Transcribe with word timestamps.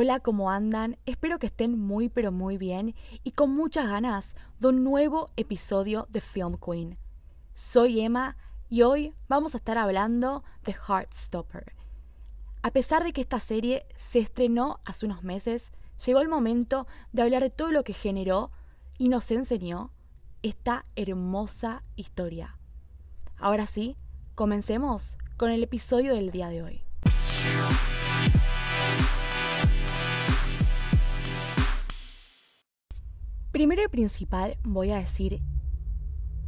Hola, 0.00 0.20
¿cómo 0.20 0.52
andan? 0.52 0.96
Espero 1.06 1.40
que 1.40 1.48
estén 1.48 1.76
muy 1.76 2.08
pero 2.08 2.30
muy 2.30 2.56
bien 2.56 2.94
y 3.24 3.32
con 3.32 3.52
muchas 3.52 3.88
ganas 3.88 4.36
de 4.60 4.68
un 4.68 4.84
nuevo 4.84 5.28
episodio 5.36 6.06
de 6.08 6.20
Film 6.20 6.56
Queen. 6.56 6.96
Soy 7.56 7.98
Emma 7.98 8.36
y 8.68 8.82
hoy 8.82 9.12
vamos 9.26 9.54
a 9.54 9.56
estar 9.56 9.76
hablando 9.76 10.44
de 10.64 10.72
Heartstopper. 10.72 11.72
A 12.62 12.70
pesar 12.70 13.02
de 13.02 13.12
que 13.12 13.22
esta 13.22 13.40
serie 13.40 13.86
se 13.96 14.20
estrenó 14.20 14.78
hace 14.84 15.04
unos 15.04 15.24
meses, 15.24 15.72
llegó 16.06 16.20
el 16.20 16.28
momento 16.28 16.86
de 17.10 17.22
hablar 17.22 17.42
de 17.42 17.50
todo 17.50 17.72
lo 17.72 17.82
que 17.82 17.92
generó 17.92 18.52
y 18.98 19.08
nos 19.08 19.28
enseñó 19.32 19.90
esta 20.44 20.84
hermosa 20.94 21.82
historia. 21.96 22.56
Ahora 23.36 23.66
sí, 23.66 23.96
comencemos 24.36 25.18
con 25.36 25.50
el 25.50 25.64
episodio 25.64 26.14
del 26.14 26.30
día 26.30 26.50
de 26.50 26.62
hoy. 26.62 26.82
Primero 33.52 33.82
y 33.82 33.88
principal 33.88 34.58
voy 34.62 34.90
a 34.90 34.98
decir 34.98 35.40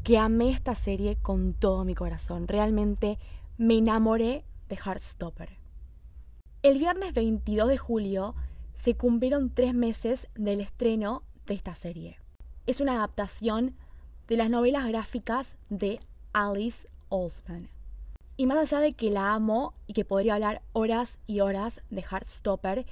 que 0.05 0.19
amé 0.19 0.51
esta 0.51 0.75
serie 0.75 1.17
con 1.17 1.55
todo 1.55 1.87
mi 1.87 1.95
corazón. 1.95 2.47
Realmente 2.47 3.19
me 3.57 3.79
enamoré 3.79 4.45
de 4.69 4.77
Heartstopper. 4.77 5.59
El 6.63 6.79
viernes 6.79 7.15
22 7.15 7.69
de 7.69 7.79
julio 7.79 8.35
se 8.75 8.97
cumplieron 8.97 9.49
tres 9.49 9.73
meses 9.73 10.29
del 10.35 10.61
estreno 10.61 11.23
de 11.47 11.55
esta 11.55 11.75
serie. 11.75 12.19
Es 12.67 12.83
una 12.83 12.97
adaptación 12.97 13.77
de 14.29 14.37
las 14.37 14.51
novelas 14.51 14.87
gráficas 14.87 15.57
de 15.71 16.01
Alice 16.35 16.87
Oseman. 17.09 17.71
Y 18.37 18.45
más 18.45 18.59
allá 18.59 18.81
de 18.81 18.93
que 18.93 19.11
la 19.11 19.33
amo 19.33 19.73
y 19.87 19.95
que 19.95 20.05
podría 20.05 20.35
hablar 20.35 20.61
horas 20.75 21.19
y 21.27 21.41
horas 21.41 21.81
de 21.89 22.03
Heartstopper, 22.03 22.85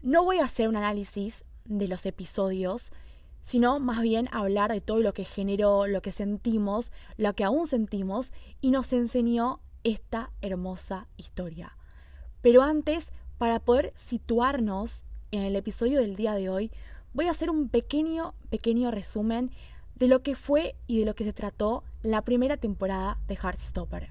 no 0.00 0.24
voy 0.24 0.38
a 0.38 0.44
hacer 0.44 0.68
un 0.68 0.76
análisis 0.76 1.44
de 1.66 1.86
los 1.86 2.06
episodios 2.06 2.92
sino 3.42 3.80
más 3.80 4.00
bien 4.00 4.28
hablar 4.32 4.72
de 4.72 4.80
todo 4.80 5.00
lo 5.00 5.12
que 5.12 5.24
generó, 5.24 5.86
lo 5.86 6.00
que 6.00 6.12
sentimos, 6.12 6.92
lo 7.16 7.34
que 7.34 7.44
aún 7.44 7.66
sentimos 7.66 8.32
y 8.60 8.70
nos 8.70 8.92
enseñó 8.92 9.60
esta 9.84 10.30
hermosa 10.40 11.08
historia. 11.16 11.76
Pero 12.40 12.62
antes, 12.62 13.12
para 13.38 13.60
poder 13.60 13.92
situarnos 13.96 15.04
en 15.32 15.42
el 15.42 15.56
episodio 15.56 16.00
del 16.00 16.16
día 16.16 16.34
de 16.34 16.48
hoy, 16.48 16.70
voy 17.12 17.26
a 17.26 17.32
hacer 17.32 17.50
un 17.50 17.68
pequeño, 17.68 18.34
pequeño 18.48 18.90
resumen 18.90 19.50
de 19.96 20.08
lo 20.08 20.22
que 20.22 20.34
fue 20.34 20.76
y 20.86 21.00
de 21.00 21.04
lo 21.04 21.14
que 21.14 21.24
se 21.24 21.32
trató 21.32 21.84
la 22.02 22.22
primera 22.22 22.56
temporada 22.56 23.18
de 23.28 23.34
Heartstopper. 23.34 24.10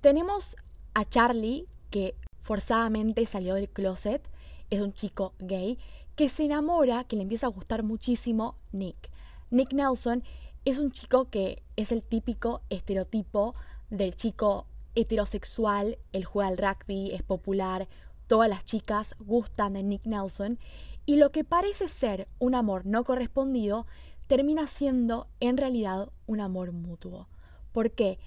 Tenemos 0.00 0.56
a 0.94 1.04
Charlie, 1.04 1.66
que 1.90 2.14
forzadamente 2.40 3.26
salió 3.26 3.54
del 3.54 3.68
closet, 3.68 4.28
es 4.70 4.80
un 4.80 4.92
chico 4.92 5.34
gay, 5.38 5.78
que 6.18 6.28
se 6.28 6.44
enamora, 6.44 7.04
que 7.04 7.14
le 7.14 7.22
empieza 7.22 7.46
a 7.46 7.50
gustar 7.50 7.84
muchísimo 7.84 8.56
Nick. 8.72 9.08
Nick 9.52 9.72
Nelson 9.72 10.24
es 10.64 10.80
un 10.80 10.90
chico 10.90 11.30
que 11.30 11.62
es 11.76 11.92
el 11.92 12.02
típico 12.02 12.60
estereotipo 12.70 13.54
del 13.88 14.16
chico 14.16 14.66
heterosexual, 14.96 15.96
él 16.12 16.24
juega 16.24 16.48
al 16.48 16.58
rugby, 16.58 17.12
es 17.12 17.22
popular, 17.22 17.86
todas 18.26 18.48
las 18.48 18.64
chicas 18.64 19.14
gustan 19.20 19.74
de 19.74 19.84
Nick 19.84 20.06
Nelson 20.06 20.58
y 21.06 21.18
lo 21.18 21.30
que 21.30 21.44
parece 21.44 21.86
ser 21.86 22.26
un 22.40 22.56
amor 22.56 22.84
no 22.84 23.04
correspondido 23.04 23.86
termina 24.26 24.66
siendo 24.66 25.28
en 25.38 25.56
realidad 25.56 26.10
un 26.26 26.40
amor 26.40 26.72
mutuo. 26.72 27.28
¿Por 27.70 27.92
qué? 27.92 28.18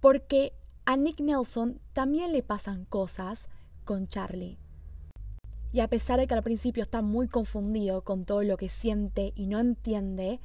Porque 0.00 0.52
a 0.84 0.98
Nick 0.98 1.20
Nelson 1.20 1.80
también 1.94 2.32
le 2.32 2.42
pasan 2.42 2.84
cosas 2.84 3.48
con 3.86 4.08
Charlie. 4.08 4.58
Y 5.72 5.80
a 5.80 5.88
pesar 5.88 6.18
de 6.18 6.26
que 6.26 6.34
al 6.34 6.42
principio 6.42 6.82
está 6.82 7.02
muy 7.02 7.28
confundido 7.28 8.02
con 8.02 8.24
todo 8.24 8.42
lo 8.42 8.56
que 8.56 8.68
siente 8.68 9.32
y 9.36 9.46
no 9.46 9.60
entiende, 9.60 10.40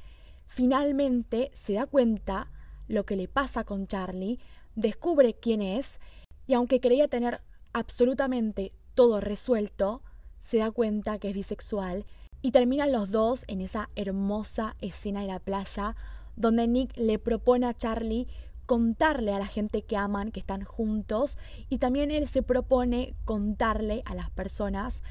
finalmente 0.46 1.50
se 1.54 1.74
da 1.74 1.86
cuenta 1.86 2.50
lo 2.88 3.04
que 3.04 3.16
le 3.16 3.26
pasa 3.26 3.64
con 3.64 3.88
Charlie, 3.88 4.38
descubre 4.76 5.34
quién 5.34 5.62
es 5.62 6.00
y 6.46 6.54
aunque 6.54 6.80
creía 6.80 7.08
tener 7.08 7.40
absolutamente 7.72 8.72
todo 8.94 9.20
resuelto, 9.20 10.02
se 10.40 10.58
da 10.58 10.70
cuenta 10.70 11.18
que 11.18 11.30
es 11.30 11.34
bisexual 11.34 12.06
y 12.40 12.52
terminan 12.52 12.92
los 12.92 13.10
dos 13.10 13.44
en 13.48 13.60
esa 13.60 13.90
hermosa 13.96 14.76
escena 14.80 15.22
de 15.22 15.26
la 15.26 15.40
playa 15.40 15.96
donde 16.36 16.68
Nick 16.68 16.96
le 16.96 17.18
propone 17.18 17.66
a 17.66 17.74
Charlie 17.74 18.28
contarle 18.66 19.32
a 19.32 19.38
la 19.38 19.46
gente 19.46 19.82
que 19.82 19.96
aman 19.96 20.32
que 20.32 20.40
están 20.40 20.64
juntos 20.64 21.38
y 21.68 21.78
también 21.78 22.10
él 22.10 22.28
se 22.28 22.42
propone 22.42 23.14
contarle 23.24 24.02
a 24.04 24.14
las 24.14 24.30
personas 24.30 25.02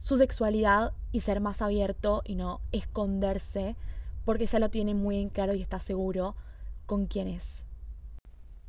su 0.00 0.16
sexualidad 0.16 0.92
y 1.12 1.20
ser 1.20 1.40
más 1.40 1.62
abierto 1.62 2.22
y 2.24 2.34
no 2.34 2.60
esconderse 2.72 3.76
porque 4.24 4.46
ya 4.46 4.58
lo 4.58 4.70
tiene 4.70 4.94
muy 4.94 5.18
en 5.18 5.28
claro 5.28 5.54
y 5.54 5.62
está 5.62 5.78
seguro 5.78 6.34
con 6.86 7.06
quién 7.06 7.28
es. 7.28 7.64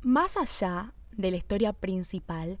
Más 0.02 0.36
allá 0.36 0.92
de 1.16 1.30
la 1.30 1.36
historia 1.36 1.72
principal, 1.72 2.58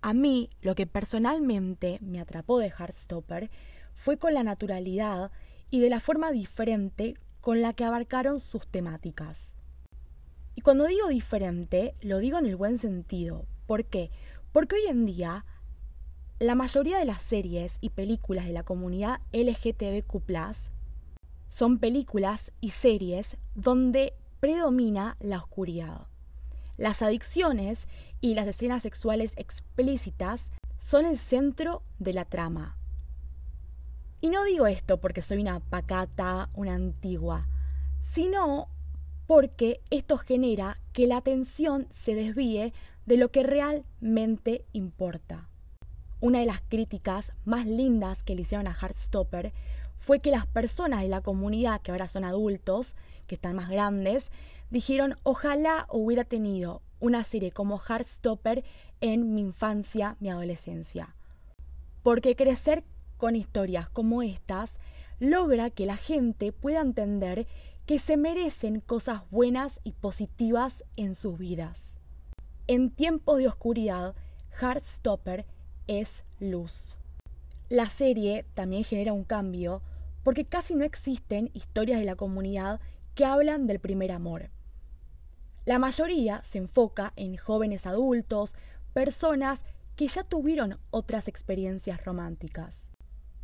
a 0.00 0.14
mí 0.14 0.48
lo 0.62 0.74
que 0.74 0.86
personalmente 0.86 1.98
me 2.00 2.20
atrapó 2.20 2.58
de 2.58 2.70
Heartstopper 2.70 3.50
fue 3.94 4.16
con 4.16 4.32
la 4.34 4.42
naturalidad 4.42 5.30
y 5.70 5.80
de 5.80 5.90
la 5.90 6.00
forma 6.00 6.32
diferente 6.32 7.14
con 7.40 7.60
la 7.60 7.72
que 7.72 7.84
abarcaron 7.84 8.40
sus 8.40 8.66
temáticas. 8.66 9.54
Y 10.58 10.60
cuando 10.60 10.88
digo 10.88 11.06
diferente, 11.06 11.94
lo 12.00 12.18
digo 12.18 12.36
en 12.36 12.46
el 12.46 12.56
buen 12.56 12.78
sentido. 12.78 13.46
¿Por 13.68 13.84
qué? 13.84 14.10
Porque 14.50 14.74
hoy 14.74 14.88
en 14.88 15.06
día 15.06 15.44
la 16.40 16.56
mayoría 16.56 16.98
de 16.98 17.04
las 17.04 17.22
series 17.22 17.78
y 17.80 17.90
películas 17.90 18.44
de 18.44 18.52
la 18.52 18.64
comunidad 18.64 19.20
LGTBQ 19.32 20.20
son 21.46 21.78
películas 21.78 22.50
y 22.60 22.70
series 22.70 23.36
donde 23.54 24.14
predomina 24.40 25.16
la 25.20 25.36
oscuridad. 25.36 26.08
Las 26.76 27.02
adicciones 27.02 27.86
y 28.20 28.34
las 28.34 28.48
escenas 28.48 28.82
sexuales 28.82 29.34
explícitas 29.36 30.50
son 30.76 31.06
el 31.06 31.18
centro 31.18 31.84
de 32.00 32.14
la 32.14 32.24
trama. 32.24 32.76
Y 34.20 34.30
no 34.30 34.42
digo 34.42 34.66
esto 34.66 34.96
porque 34.98 35.22
soy 35.22 35.38
una 35.38 35.60
pacata, 35.60 36.50
una 36.52 36.74
antigua, 36.74 37.46
sino 38.00 38.68
porque 39.28 39.82
esto 39.90 40.16
genera 40.16 40.78
que 40.94 41.06
la 41.06 41.18
atención 41.18 41.86
se 41.90 42.14
desvíe 42.14 42.72
de 43.04 43.18
lo 43.18 43.30
que 43.30 43.42
realmente 43.42 44.64
importa. 44.72 45.50
Una 46.18 46.40
de 46.40 46.46
las 46.46 46.62
críticas 46.62 47.34
más 47.44 47.66
lindas 47.66 48.24
que 48.24 48.34
le 48.34 48.40
hicieron 48.42 48.66
a 48.66 48.72
Heartstopper 48.72 49.52
fue 49.98 50.20
que 50.20 50.30
las 50.30 50.46
personas 50.46 51.02
de 51.02 51.08
la 51.08 51.20
comunidad, 51.20 51.82
que 51.82 51.90
ahora 51.90 52.08
son 52.08 52.24
adultos, 52.24 52.94
que 53.26 53.34
están 53.34 53.54
más 53.54 53.68
grandes, 53.68 54.32
dijeron 54.70 55.16
ojalá 55.24 55.86
hubiera 55.90 56.24
tenido 56.24 56.80
una 56.98 57.22
serie 57.22 57.52
como 57.52 57.78
Heartstopper 57.78 58.64
en 59.02 59.34
mi 59.34 59.42
infancia, 59.42 60.16
mi 60.20 60.30
adolescencia. 60.30 61.14
Porque 62.02 62.34
crecer 62.34 62.82
con 63.18 63.36
historias 63.36 63.90
como 63.90 64.22
estas 64.22 64.78
logra 65.20 65.68
que 65.68 65.84
la 65.84 65.96
gente 65.96 66.50
pueda 66.52 66.80
entender 66.80 67.46
que 67.88 67.98
se 67.98 68.18
merecen 68.18 68.80
cosas 68.80 69.22
buenas 69.30 69.80
y 69.82 69.92
positivas 69.92 70.84
en 70.96 71.14
sus 71.14 71.38
vidas. 71.38 71.96
En 72.66 72.90
tiempos 72.90 73.38
de 73.38 73.48
oscuridad, 73.48 74.14
Heartstopper 74.60 75.46
es 75.86 76.22
luz. 76.38 76.98
La 77.70 77.86
serie 77.86 78.44
también 78.52 78.84
genera 78.84 79.14
un 79.14 79.24
cambio 79.24 79.80
porque 80.22 80.44
casi 80.44 80.74
no 80.74 80.84
existen 80.84 81.50
historias 81.54 81.98
de 81.98 82.04
la 82.04 82.14
comunidad 82.14 82.78
que 83.14 83.24
hablan 83.24 83.66
del 83.66 83.78
primer 83.78 84.12
amor. 84.12 84.50
La 85.64 85.78
mayoría 85.78 86.42
se 86.44 86.58
enfoca 86.58 87.14
en 87.16 87.38
jóvenes 87.38 87.86
adultos, 87.86 88.54
personas 88.92 89.62
que 89.96 90.08
ya 90.08 90.24
tuvieron 90.24 90.78
otras 90.90 91.26
experiencias 91.26 92.04
románticas. 92.04 92.90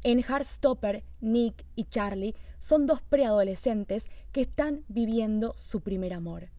En 0.05 0.19
Heartstopper, 0.19 1.03
Nick 1.23 1.65
y 1.77 1.85
Charlie 1.85 2.37
son 2.61 2.85
dos 2.87 3.01
preadolescentes 3.01 4.11
que 4.33 4.43
están 4.43 4.85
viviendo 4.87 5.55
su 5.57 5.81
primer 5.81 6.13
amor. 6.13 6.51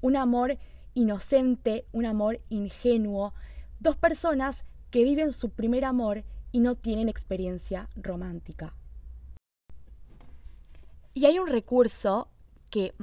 Un 0.00 0.16
amor 0.16 0.58
inocente, 0.94 1.86
un 1.92 2.06
amor 2.06 2.40
ingenuo, 2.48 3.34
dos 3.78 3.96
personas 3.96 4.64
que 4.90 5.04
viven 5.04 5.32
su 5.32 5.50
primer 5.50 5.84
amor 5.84 6.24
y 6.50 6.58
no 6.58 6.74
tienen 6.74 7.08
experiencia 7.08 7.88
romántica. 7.94 8.74
Y 11.14 11.26
hay 11.26 11.38
un 11.38 11.46
recurso 11.46 12.28
que 12.68 12.94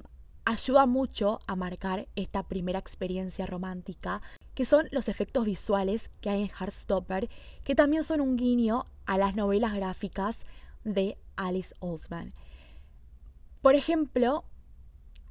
ayuda 0.45 0.85
mucho 0.85 1.39
a 1.47 1.55
marcar 1.55 2.07
esta 2.15 2.43
primera 2.43 2.79
experiencia 2.79 3.45
romántica, 3.45 4.21
que 4.53 4.63
son 4.63 4.87
los 4.91 5.09
efectos 5.09 5.45
visuales 5.45 6.11
que 6.21 6.29
hay 6.29 6.43
en 6.43 6.49
Heartstopper, 6.49 7.29
que 7.63 7.75
también 7.75 8.03
son 8.03 8.21
un 8.21 8.37
guiño 8.37 8.85
a 9.05 9.17
las 9.17 9.35
novelas 9.35 9.73
gráficas 9.73 10.45
de 10.83 11.17
Alice 11.35 11.73
Oseman. 11.79 12.29
Por 13.61 13.75
ejemplo, 13.75 14.45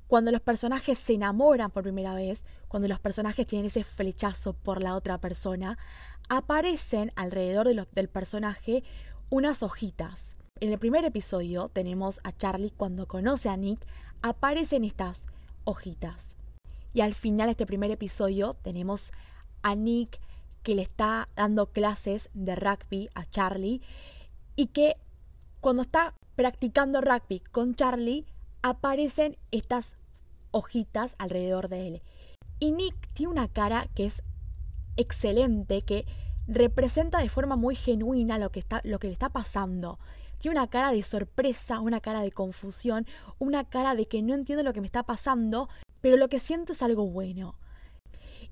cuando 0.09 0.33
los 0.33 0.41
personajes 0.41 0.99
se 0.99 1.15
enamoran 1.15 1.71
por 1.71 1.85
primera 1.85 2.15
vez, 2.15 2.45
cuando 2.69 2.89
los 2.89 2.99
personajes 2.99 3.47
tienen 3.47 3.67
ese 3.67 3.85
flechazo 3.85 4.53
por 4.53 4.83
la 4.83 4.97
otra 4.97 5.19
persona, 5.19 5.79
aparecen 6.29 7.13
alrededor 7.15 7.69
del 7.93 8.09
personaje 8.09 8.83
unas 9.31 9.63
hojitas. 9.63 10.37
En 10.61 10.73
el 10.73 10.79
primer 10.79 11.05
episodio 11.05 11.69
tenemos 11.69 12.21
a 12.25 12.33
Charlie 12.37 12.73
cuando 12.77 13.07
conoce 13.07 13.49
a 13.49 13.57
Nick, 13.57 13.87
aparecen 14.25 14.85
estas 14.85 15.27
hojitas. 15.65 16.35
Y 16.95 17.03
al 17.03 17.13
final 17.13 17.49
de 17.49 17.51
este 17.51 17.67
primer 17.67 17.91
episodio 17.91 18.55
tenemos 18.63 19.13
a 19.63 19.75
Nick 19.75 20.19
que 20.63 20.75
le 20.75 20.81
está 20.81 21.29
dando 21.37 21.67
clases 21.67 22.31
de 22.33 22.57
rugby 22.57 23.11
a 23.15 23.27
Charlie 23.27 23.83
y 24.57 24.69
que 24.69 24.95
cuando 25.61 25.83
está 25.83 26.15
practicando 26.37 27.03
rugby 27.03 27.41
con 27.41 27.75
Charlie 27.75 28.25
aparecen 28.63 29.37
estas 29.51 29.99
hojitas 30.53 31.17
alrededor 31.19 31.69
de 31.69 31.89
él. 31.89 32.03
Y 32.61 32.73
Nick 32.73 32.97
tiene 33.13 33.33
una 33.33 33.49
cara 33.49 33.89
que 33.95 34.07
es 34.07 34.23
excelente, 34.97 35.83
que 35.83 36.07
representa 36.47 37.19
de 37.19 37.29
forma 37.29 37.57
muy 37.57 37.77
genuina 37.77 38.39
lo 38.39 38.51
que, 38.51 38.61
está, 38.61 38.81
lo 38.85 38.99
que 38.99 39.09
le 39.09 39.13
está 39.13 39.29
pasando. 39.29 39.99
Tiene 40.39 40.59
una 40.59 40.69
cara 40.69 40.93
de 40.93 41.03
sorpresa, 41.03 41.81
una 41.81 42.01
cara 42.01 42.21
de 42.21 42.33
confusión, 42.33 43.07
una 43.39 43.65
cara 43.65 43.95
de 43.95 44.07
que 44.07 44.23
no 44.23 44.35
entiendo 44.35 44.63
lo 44.63 44.73
que 44.73 44.81
me 44.81 44.87
está 44.87 45.03
pasando, 45.03 45.69
pero 46.01 46.17
lo 46.17 46.29
que 46.29 46.39
siento 46.39 46.73
es 46.73 46.83
algo 46.83 47.07
bueno. 47.07 47.57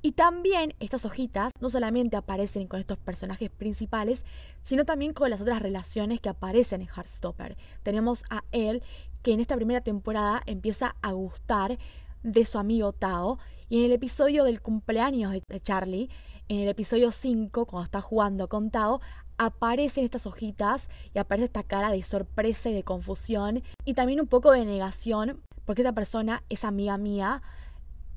Y 0.04 0.12
también 0.12 0.74
estas 0.80 1.04
hojitas 1.04 1.52
no 1.60 1.70
solamente 1.70 2.16
aparecen 2.16 2.66
con 2.66 2.80
estos 2.80 2.98
personajes 2.98 3.50
principales, 3.50 4.24
sino 4.62 4.84
también 4.84 5.12
con 5.12 5.30
las 5.30 5.40
otras 5.40 5.62
relaciones 5.62 6.20
que 6.20 6.28
aparecen 6.28 6.82
en 6.82 6.88
Heartstopper. 6.88 7.56
Tenemos 7.84 8.24
a 8.28 8.42
él 8.50 8.82
que 9.22 9.32
en 9.32 9.38
esta 9.38 9.54
primera 9.54 9.80
temporada 9.80 10.42
empieza 10.46 10.96
a 11.02 11.12
gustar 11.12 11.78
de 12.24 12.44
su 12.44 12.58
amigo 12.58 12.92
Tao 12.92 13.38
y 13.68 13.78
en 13.78 13.84
el 13.84 13.92
episodio 13.92 14.42
del 14.42 14.60
cumpleaños 14.60 15.32
de 15.32 15.60
Charlie, 15.60 16.10
en 16.52 16.60
el 16.60 16.68
episodio 16.68 17.12
5, 17.12 17.64
cuando 17.64 17.84
está 17.84 18.02
jugando 18.02 18.46
con 18.46 18.70
Tao, 18.70 19.00
aparecen 19.38 20.04
estas 20.04 20.26
hojitas 20.26 20.90
y 21.14 21.18
aparece 21.18 21.46
esta 21.46 21.62
cara 21.62 21.90
de 21.90 22.02
sorpresa 22.02 22.68
y 22.68 22.74
de 22.74 22.82
confusión 22.82 23.62
y 23.86 23.94
también 23.94 24.20
un 24.20 24.26
poco 24.26 24.52
de 24.52 24.66
negación 24.66 25.40
porque 25.64 25.80
esta 25.80 25.94
persona 25.94 26.42
es 26.50 26.66
amiga 26.66 26.98
mía 26.98 27.40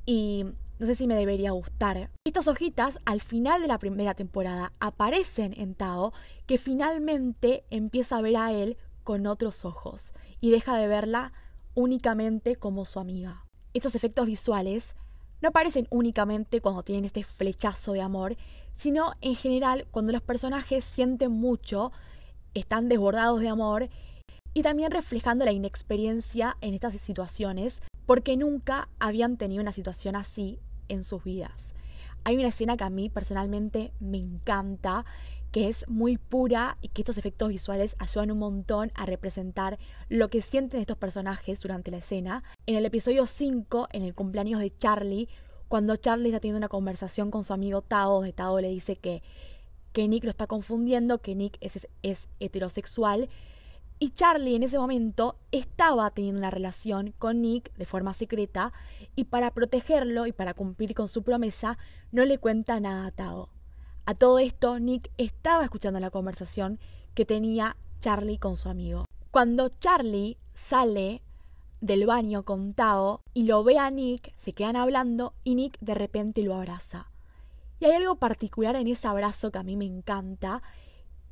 y 0.06 0.48
no 0.80 0.86
sé 0.86 0.96
si 0.96 1.08
me 1.08 1.16
debería 1.16 1.52
gustar. 1.52 2.10
Estas 2.26 2.50
hojitas 2.50 3.00
al 3.06 3.22
final 3.22 3.62
de 3.62 3.70
la 3.70 3.80
primera 3.80 4.16
temporada 4.16 4.74
aparecen 4.82 5.54
en 5.58 5.74
Tao 5.74 6.12
que 6.46 6.58
finalmente 6.58 7.64
empieza 7.70 8.18
a 8.18 8.22
ver 8.22 8.36
a 8.36 8.52
él 8.52 8.76
con 9.06 9.28
otros 9.28 9.64
ojos 9.64 10.14
y 10.42 10.52
deja 10.52 10.76
de 10.76 10.90
verla 10.90 11.32
únicamente 11.74 12.58
como 12.58 12.84
su 12.84 13.00
amiga. 13.00 13.46
Estos 13.74 13.96
efectos 13.96 14.26
visuales 14.26 14.94
no 15.46 15.50
aparecen 15.50 15.86
únicamente 15.92 16.60
cuando 16.60 16.82
tienen 16.82 17.06
este 17.06 17.24
flechazo 17.24 17.94
de 17.94 18.02
amor, 18.02 18.36
sino 18.76 19.14
en 19.22 19.36
general 19.36 19.86
cuando 19.92 20.12
los 20.12 20.24
personajes 20.24 20.84
sienten 20.84 21.32
mucho, 21.32 21.92
están 22.56 22.90
desbordados 22.90 23.42
de 23.42 23.50
amor 23.50 23.90
y 24.56 24.64
también 24.64 24.90
reflejando 24.90 25.46
la 25.46 25.52
inexperiencia 25.52 26.58
en 26.62 26.74
estas 26.74 26.94
situaciones 26.96 27.84
porque 28.08 28.38
nunca 28.38 28.90
habían 28.98 29.38
tenido 29.38 29.62
una 29.62 29.72
situación 29.72 30.16
así 30.16 30.58
en 30.90 31.04
sus 31.04 31.24
vidas. 31.24 31.76
Hay 32.28 32.38
una 32.38 32.48
escena 32.48 32.76
que 32.76 32.84
a 32.84 32.90
mí 32.90 33.08
personalmente 33.10 33.94
me 34.00 34.18
encanta, 34.18 35.06
que 35.52 35.70
es 35.70 35.88
muy 35.88 36.18
pura 36.18 36.80
y 36.82 36.88
que 36.88 37.04
estos 37.04 37.20
efectos 37.20 37.50
visuales 37.50 37.96
ayudan 38.00 38.32
un 38.32 38.40
montón 38.40 38.92
a 38.96 39.06
representar 39.06 39.78
lo 40.10 40.30
que 40.30 40.42
sienten 40.42 40.80
estos 40.80 40.98
personajes 40.98 41.62
durante 41.62 41.92
la 41.92 41.98
escena. 41.98 42.44
En 42.66 42.78
el 42.78 42.86
episodio 42.86 43.28
5, 43.28 43.90
en 43.92 44.02
el 44.02 44.16
cumpleaños 44.16 44.60
de 44.60 44.76
Charlie, 44.76 45.30
cuando 45.68 45.98
Charlie 45.98 46.30
está 46.30 46.40
teniendo 46.40 46.58
una 46.58 46.68
conversación 46.68 47.30
con 47.30 47.44
su 47.44 47.54
amigo 47.54 47.84
Tao, 47.84 48.24
de 48.24 48.34
Tao 48.34 48.60
le 48.60 48.70
dice 48.70 48.96
que, 48.96 49.22
que 49.94 50.08
Nick 50.08 50.24
lo 50.24 50.32
está 50.32 50.48
confundiendo, 50.48 51.22
que 51.22 51.36
Nick 51.36 51.60
es, 51.62 51.88
es 52.02 52.28
heterosexual, 52.40 53.30
y 54.06 54.12
Charlie 54.12 54.56
en 54.56 54.62
ese 54.62 54.78
momento 54.78 55.40
estaba 55.52 56.12
teniendo 56.12 56.38
una 56.38 56.52
relación 56.52 57.16
con 57.18 57.42
Nick 57.42 57.74
de 57.74 57.86
forma 57.86 58.14
secreta 58.14 58.72
y 59.16 59.24
para 59.24 59.50
protegerlo 59.50 60.28
y 60.28 60.32
para 60.32 60.54
cumplir 60.54 60.94
con 60.94 61.08
su 61.08 61.24
promesa 61.24 61.80
no 62.12 62.24
le 62.24 62.38
cuenta 62.38 62.80
nada 62.80 63.08
a 63.08 63.12
Tao. 63.12 63.50
A 64.06 64.14
todo 64.14 64.38
esto, 64.38 64.78
Nick 64.78 65.10
estaba 65.18 65.64
escuchando 65.64 66.00
la 66.00 66.12
conversación 66.12 66.80
que 67.16 67.26
tenía 67.26 67.78
Charlie 68.00 68.38
con 68.38 68.56
su 68.56 68.70
amigo. 68.70 69.06
Cuando 69.32 69.70
Charlie 69.70 70.38
sale 70.54 71.24
del 71.82 72.06
baño 72.06 72.46
con 72.46 72.76
Tao 72.76 73.22
y 73.34 73.46
lo 73.46 73.64
ve 73.64 73.80
a 73.80 73.90
Nick, 73.90 74.36
se 74.38 74.54
quedan 74.54 74.76
hablando 74.76 75.34
y 75.44 75.56
Nick 75.56 75.80
de 75.80 75.96
repente 75.96 76.44
lo 76.44 76.54
abraza. 76.54 77.10
Y 77.80 77.86
hay 77.86 77.94
algo 77.94 78.18
particular 78.18 78.76
en 78.76 78.86
ese 78.86 79.08
abrazo 79.08 79.52
que 79.52 79.58
a 79.58 79.64
mí 79.64 79.76
me 79.76 79.86
encanta, 79.86 80.62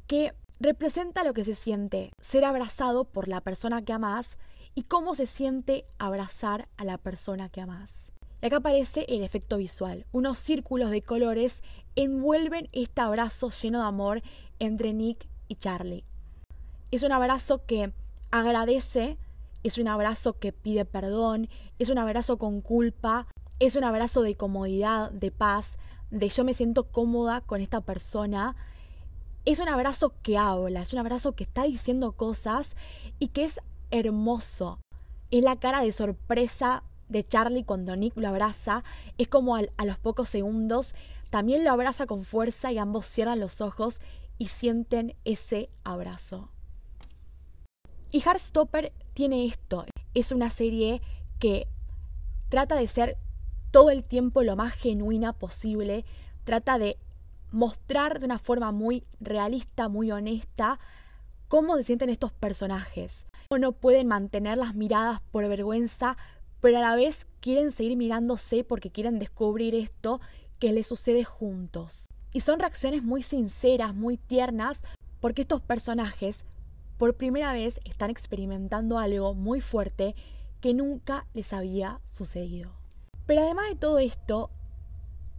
que 0.08 0.34
representa 0.64 1.26
lo 1.26 1.34
que 1.34 1.44
se 1.44 1.56
siente 1.56 2.14
ser 2.22 2.46
abrazado 2.46 3.04
por 3.04 3.28
la 3.28 3.42
persona 3.42 3.84
que 3.84 3.92
amas 3.92 4.38
y 4.74 4.84
cómo 4.84 5.14
se 5.14 5.26
siente 5.26 5.86
abrazar 6.00 6.70
a 6.78 6.86
la 6.86 6.98
persona 6.98 7.50
que 7.50 7.60
amas. 7.60 8.14
Y 8.42 8.46
acá 8.46 8.58
aparece 8.58 9.06
el 9.10 9.24
efecto 9.24 9.58
visual. 9.58 10.06
Unos 10.14 10.40
círculos 10.40 10.90
de 10.90 11.02
colores 11.02 11.64
envuelven 11.98 12.70
este 12.72 13.02
abrazo 13.02 13.52
lleno 13.52 13.80
de 13.80 13.88
amor 13.88 14.22
entre 14.60 14.94
Nick 14.94 15.28
y 15.50 15.56
Charlie. 15.56 16.06
Es 16.92 17.04
un 17.04 17.12
abrazo 17.12 17.66
que 17.66 17.92
agradece, 18.32 19.18
es 19.64 19.78
un 19.78 19.90
abrazo 19.90 20.40
que 20.40 20.54
pide 20.54 20.86
perdón, 20.86 21.50
es 21.78 21.90
un 21.90 21.98
abrazo 21.98 22.38
con 22.38 22.62
culpa, 22.62 23.28
es 23.60 23.76
un 23.76 23.84
abrazo 23.84 24.22
de 24.22 24.36
comodidad, 24.36 25.12
de 25.12 25.30
paz, 25.30 25.78
de 26.10 26.30
yo 26.30 26.46
me 26.46 26.54
siento 26.54 26.86
cómoda 26.86 27.42
con 27.42 27.60
esta 27.60 27.82
persona 27.82 28.56
es 29.46 29.60
un 29.60 29.70
abrazo 29.70 30.14
que 30.22 30.38
habla, 30.38 30.82
es 30.82 30.94
un 30.94 31.00
abrazo 31.00 31.34
que 31.34 31.44
está 31.44 31.64
diciendo 31.64 32.14
cosas 32.14 32.76
y 33.20 33.30
que 33.30 33.44
es 33.44 33.60
hermoso. 33.92 34.80
Es 35.32 35.44
la 35.44 35.58
cara 35.58 35.82
de 35.82 35.92
sorpresa 35.92 36.84
de 37.10 37.24
Charlie 37.24 37.64
cuando 37.64 37.96
Nick 37.96 38.16
lo 38.18 38.28
abraza. 38.28 38.84
Es 39.18 39.28
como 39.28 39.56
a 39.56 39.86
los 39.86 39.98
pocos 39.98 40.30
segundos 40.30 40.94
también 41.34 41.64
lo 41.64 41.72
abraza 41.72 42.06
con 42.06 42.24
fuerza 42.24 42.72
y 42.72 42.78
ambos 42.78 43.08
cierran 43.08 43.40
los 43.40 43.60
ojos 43.60 44.02
y 44.38 44.50
sienten 44.50 45.16
ese 45.26 45.70
abrazo. 45.84 46.50
Y 48.12 48.22
Heartstopper 48.22 48.94
tiene 49.16 49.48
esto. 49.48 49.86
Es 50.14 50.32
una 50.32 50.52
serie 50.52 51.02
que 51.40 51.68
trata 52.50 52.76
de 52.76 52.88
ser 52.88 53.18
todo 53.72 53.90
el 53.90 54.04
tiempo 54.04 54.44
lo 54.44 54.56
más 54.56 54.74
genuina 54.74 55.34
posible. 55.34 56.06
Trata 56.44 56.78
de 56.78 56.98
mostrar 57.54 58.20
de 58.20 58.26
una 58.26 58.40
forma 58.40 58.72
muy 58.72 59.06
realista, 59.22 59.88
muy 59.88 60.12
honesta, 60.12 60.80
cómo 61.48 61.78
se 61.78 61.84
sienten 61.84 62.10
estos 62.10 62.34
personajes. 62.34 63.26
No 63.52 63.72
pueden 63.72 64.08
mantener 64.08 64.58
las 64.58 64.74
miradas 64.74 65.22
por 65.32 65.48
vergüenza, 65.48 66.18
pero 66.60 66.80
a 66.80 66.82
la 66.82 66.96
vez 66.96 67.28
quieren 67.40 67.72
seguir 67.72 67.96
mirándose 67.96 68.64
porque 68.64 68.90
quieren 68.90 69.20
descubrir 69.20 69.76
esto 69.76 70.20
que 70.58 70.74
les 70.74 70.88
sucede 70.88 71.24
juntos. 71.24 72.08
Y 72.34 72.40
son 72.40 72.60
reacciones 72.60 73.04
muy 73.04 73.22
sinceras, 73.22 73.94
muy 73.94 74.18
tiernas, 74.18 74.82
porque 75.20 75.44
estos 75.44 75.62
personajes 75.62 76.46
por 76.98 77.14
primera 77.16 77.54
vez 77.54 77.80
están 77.86 78.10
experimentando 78.10 78.98
algo 78.98 79.36
muy 79.36 79.62
fuerte 79.62 80.16
que 80.60 80.74
nunca 80.74 81.28
les 81.36 81.54
había 81.54 82.00
sucedido. 82.10 82.72
Pero 83.28 83.42
además 83.42 83.70
de 83.70 83.76
todo 83.76 84.00
esto, 84.00 84.50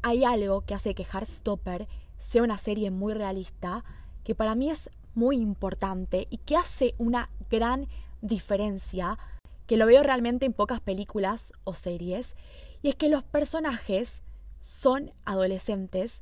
hay 0.05 0.23
algo 0.25 0.61
que 0.61 0.75
hace 0.75 0.95
que 0.95 1.07
Heartstopper 1.07 1.89
sea 2.19 2.43
una 2.43 2.59
serie 2.59 2.91
muy 2.91 3.15
realista, 3.15 3.85
que 4.23 4.35
para 4.35 4.55
mí 4.55 4.69
es 4.69 4.91
muy 5.15 5.37
importante 5.39 6.27
y 6.29 6.37
que 6.37 6.59
hace 6.59 6.95
una 6.99 7.31
gran 7.51 7.89
diferencia, 8.21 9.19
que 9.67 9.79
lo 9.79 9.87
veo 9.87 10.03
realmente 10.03 10.45
en 10.45 10.53
pocas 10.53 10.81
películas 10.81 11.55
o 11.65 11.73
series, 11.73 12.37
y 12.83 12.91
es 12.91 12.97
que 12.97 13.09
los 13.09 13.25
personajes 13.25 14.23
son 14.61 15.11
adolescentes 15.25 16.21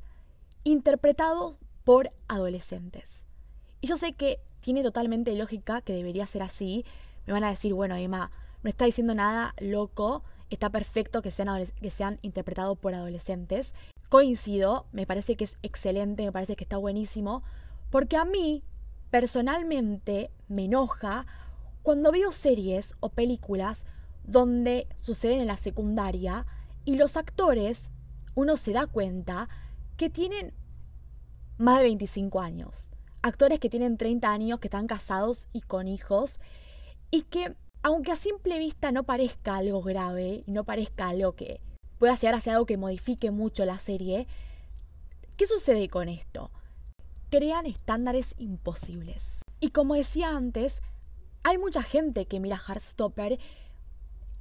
interpretados 0.62 1.56
por 1.82 2.12
adolescentes. 2.28 3.26
Y 3.80 3.88
yo 3.88 3.96
sé 3.96 4.12
que 4.12 4.38
tiene 4.60 4.84
totalmente 4.84 5.34
lógica 5.34 5.80
que 5.80 5.92
debería 5.92 6.28
ser 6.28 6.42
así. 6.42 6.84
Me 7.26 7.32
van 7.32 7.42
a 7.42 7.50
decir, 7.50 7.74
bueno, 7.74 7.96
Emma, 7.96 8.30
no 8.62 8.70
está 8.70 8.84
diciendo 8.84 9.12
nada 9.12 9.54
loco, 9.58 10.22
está 10.54 10.70
perfecto 10.70 11.22
que 11.22 11.30
sean, 11.30 11.66
que 11.80 11.90
sean 11.90 12.18
interpretados 12.22 12.78
por 12.78 12.94
adolescentes. 12.94 13.74
Coincido, 14.08 14.86
me 14.92 15.06
parece 15.06 15.36
que 15.36 15.44
es 15.44 15.56
excelente, 15.62 16.24
me 16.24 16.32
parece 16.32 16.56
que 16.56 16.64
está 16.64 16.76
buenísimo, 16.76 17.42
porque 17.90 18.16
a 18.16 18.24
mí 18.24 18.62
personalmente 19.10 20.30
me 20.48 20.64
enoja 20.64 21.26
cuando 21.82 22.12
veo 22.12 22.32
series 22.32 22.94
o 23.00 23.08
películas 23.08 23.84
donde 24.24 24.86
suceden 24.98 25.40
en 25.40 25.46
la 25.48 25.56
secundaria 25.56 26.46
y 26.84 26.96
los 26.96 27.16
actores, 27.16 27.90
uno 28.34 28.56
se 28.56 28.72
da 28.72 28.86
cuenta 28.86 29.48
que 29.96 30.08
tienen 30.08 30.54
más 31.58 31.78
de 31.78 31.84
25 31.84 32.40
años. 32.40 32.90
Actores 33.22 33.60
que 33.60 33.68
tienen 33.68 33.98
30 33.98 34.30
años, 34.30 34.60
que 34.60 34.68
están 34.68 34.86
casados 34.86 35.48
y 35.52 35.60
con 35.60 35.86
hijos, 35.86 36.38
y 37.10 37.22
que, 37.22 37.54
aunque 37.82 38.12
a 38.12 38.16
simple 38.16 38.58
vista 38.58 38.92
no 38.92 39.04
parezca 39.04 39.56
algo 39.56 39.82
grave 39.82 40.42
y 40.46 40.52
no 40.52 40.64
parezca 40.64 41.08
algo 41.08 41.32
que 41.32 41.60
pueda 41.98 42.14
llegar 42.14 42.34
a 42.34 42.40
ser 42.40 42.54
algo 42.54 42.66
que 42.66 42.76
modifique 42.76 43.30
mucho 43.30 43.64
la 43.64 43.78
serie, 43.78 44.26
¿qué 45.36 45.46
sucede 45.46 45.88
con 45.88 46.08
esto? 46.08 46.50
Crean 47.30 47.66
estándares 47.66 48.34
imposibles. 48.38 49.42
Y 49.60 49.70
como 49.70 49.94
decía 49.94 50.36
antes, 50.36 50.82
hay 51.42 51.58
mucha 51.58 51.82
gente 51.82 52.26
que 52.26 52.40
mira 52.40 52.58
Heartstopper 52.58 53.38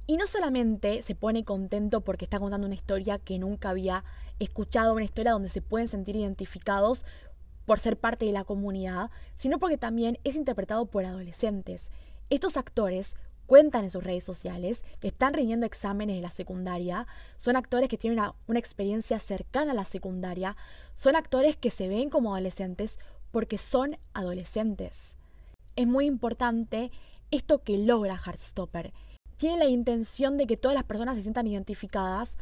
y 0.06 0.16
no 0.16 0.26
solamente 0.26 1.02
se 1.02 1.14
pone 1.14 1.44
contento 1.44 2.00
porque 2.02 2.24
está 2.24 2.38
contando 2.38 2.66
una 2.66 2.74
historia 2.74 3.18
que 3.18 3.38
nunca 3.38 3.70
había 3.70 4.04
escuchado, 4.38 4.94
una 4.94 5.04
historia 5.04 5.32
donde 5.32 5.48
se 5.48 5.62
pueden 5.62 5.88
sentir 5.88 6.16
identificados 6.16 7.04
por 7.66 7.78
ser 7.78 7.96
parte 7.96 8.24
de 8.24 8.32
la 8.32 8.44
comunidad, 8.44 9.10
sino 9.34 9.58
porque 9.58 9.78
también 9.78 10.18
es 10.24 10.36
interpretado 10.36 10.86
por 10.86 11.04
adolescentes. 11.04 11.90
Estos 12.30 12.56
actores 12.56 13.14
cuentan 13.52 13.84
en 13.84 13.90
sus 13.90 14.02
redes 14.02 14.24
sociales 14.24 14.82
que 14.98 15.08
están 15.08 15.34
rindiendo 15.34 15.66
exámenes 15.66 16.16
de 16.16 16.22
la 16.22 16.30
secundaria, 16.30 17.06
son 17.36 17.54
actores 17.54 17.90
que 17.90 17.98
tienen 17.98 18.18
una, 18.18 18.34
una, 18.46 18.58
experiencia 18.58 19.18
cercana 19.18 19.72
a 19.72 19.74
la 19.74 19.84
secundaria, 19.84 20.56
son 20.96 21.16
actores 21.16 21.58
que 21.58 21.68
se 21.68 21.86
ven 21.86 22.08
como 22.08 22.34
adolescentes 22.34 22.98
porque 23.30 23.58
son 23.58 23.98
adolescentes. 24.14 25.18
Es 25.76 25.86
muy 25.86 26.06
importante 26.06 26.90
esto 27.30 27.62
que 27.62 27.76
logra 27.76 28.16
Heartstopper. 28.16 28.94
Tiene 29.36 29.58
la 29.58 29.66
intención 29.66 30.38
de 30.38 30.46
que 30.46 30.56
todas 30.56 30.74
las 30.74 30.84
personas 30.84 31.16
se 31.16 31.22
sientan 31.22 31.46
identificadas 31.46 32.38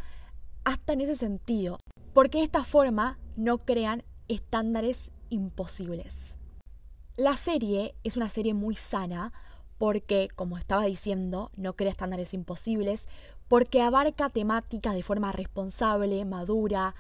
hasta 0.63 0.93
en 0.93 1.01
ese 1.01 1.17
sentido, 1.17 1.81
porque 2.15 2.39
de 2.39 2.45
esta 2.45 2.63
forma 2.63 3.19
no 3.35 3.59
crean 3.59 4.05
estándares 4.29 5.11
imposibles. 5.29 6.37
La 7.17 7.37
serie 7.37 7.97
es 8.05 8.17
una 8.17 8.29
serie 8.29 8.55
muy 8.55 8.77
sana 8.77 9.33
porque, 9.81 10.29
como 10.37 10.59
estaba 10.59 10.85
diciendo, 10.85 11.51
no 11.57 11.75
crea 11.75 11.91
estándares 11.91 12.35
imposibles, 12.35 13.09
porque 13.49 13.81
abarca 13.81 14.29
temáticas 14.29 14.93
de 14.95 15.03
forma 15.03 15.33
responsable, 15.33 16.23
madura, 16.27 16.95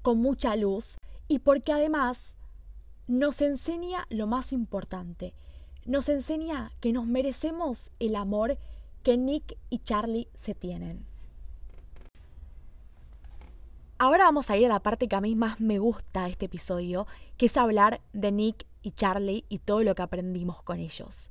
con 0.00 0.16
mucha 0.16 0.56
luz, 0.56 0.96
y 1.28 1.40
porque 1.40 1.72
además 1.72 2.36
nos 3.06 3.42
enseña 3.42 4.06
lo 4.08 4.26
más 4.26 4.54
importante, 4.54 5.34
nos 5.84 6.08
enseña 6.08 6.72
que 6.80 6.94
nos 6.94 7.06
merecemos 7.06 7.90
el 7.98 8.16
amor 8.16 8.56
que 9.02 9.18
Nick 9.18 9.58
y 9.68 9.80
Charlie 9.80 10.28
se 10.32 10.54
tienen. 10.54 11.04
Ahora 13.98 14.24
vamos 14.24 14.48
a 14.48 14.56
ir 14.56 14.64
a 14.64 14.70
la 14.70 14.80
parte 14.80 15.06
que 15.06 15.16
a 15.16 15.20
mí 15.20 15.34
más 15.34 15.60
me 15.60 15.76
gusta 15.76 16.24
de 16.24 16.30
este 16.30 16.46
episodio, 16.46 17.06
que 17.36 17.44
es 17.44 17.58
hablar 17.58 18.00
de 18.14 18.32
Nick 18.32 18.66
y 18.80 18.92
Charlie 18.92 19.44
y 19.50 19.58
todo 19.58 19.82
lo 19.82 19.94
que 19.94 20.00
aprendimos 20.00 20.62
con 20.62 20.78
ellos. 20.78 21.28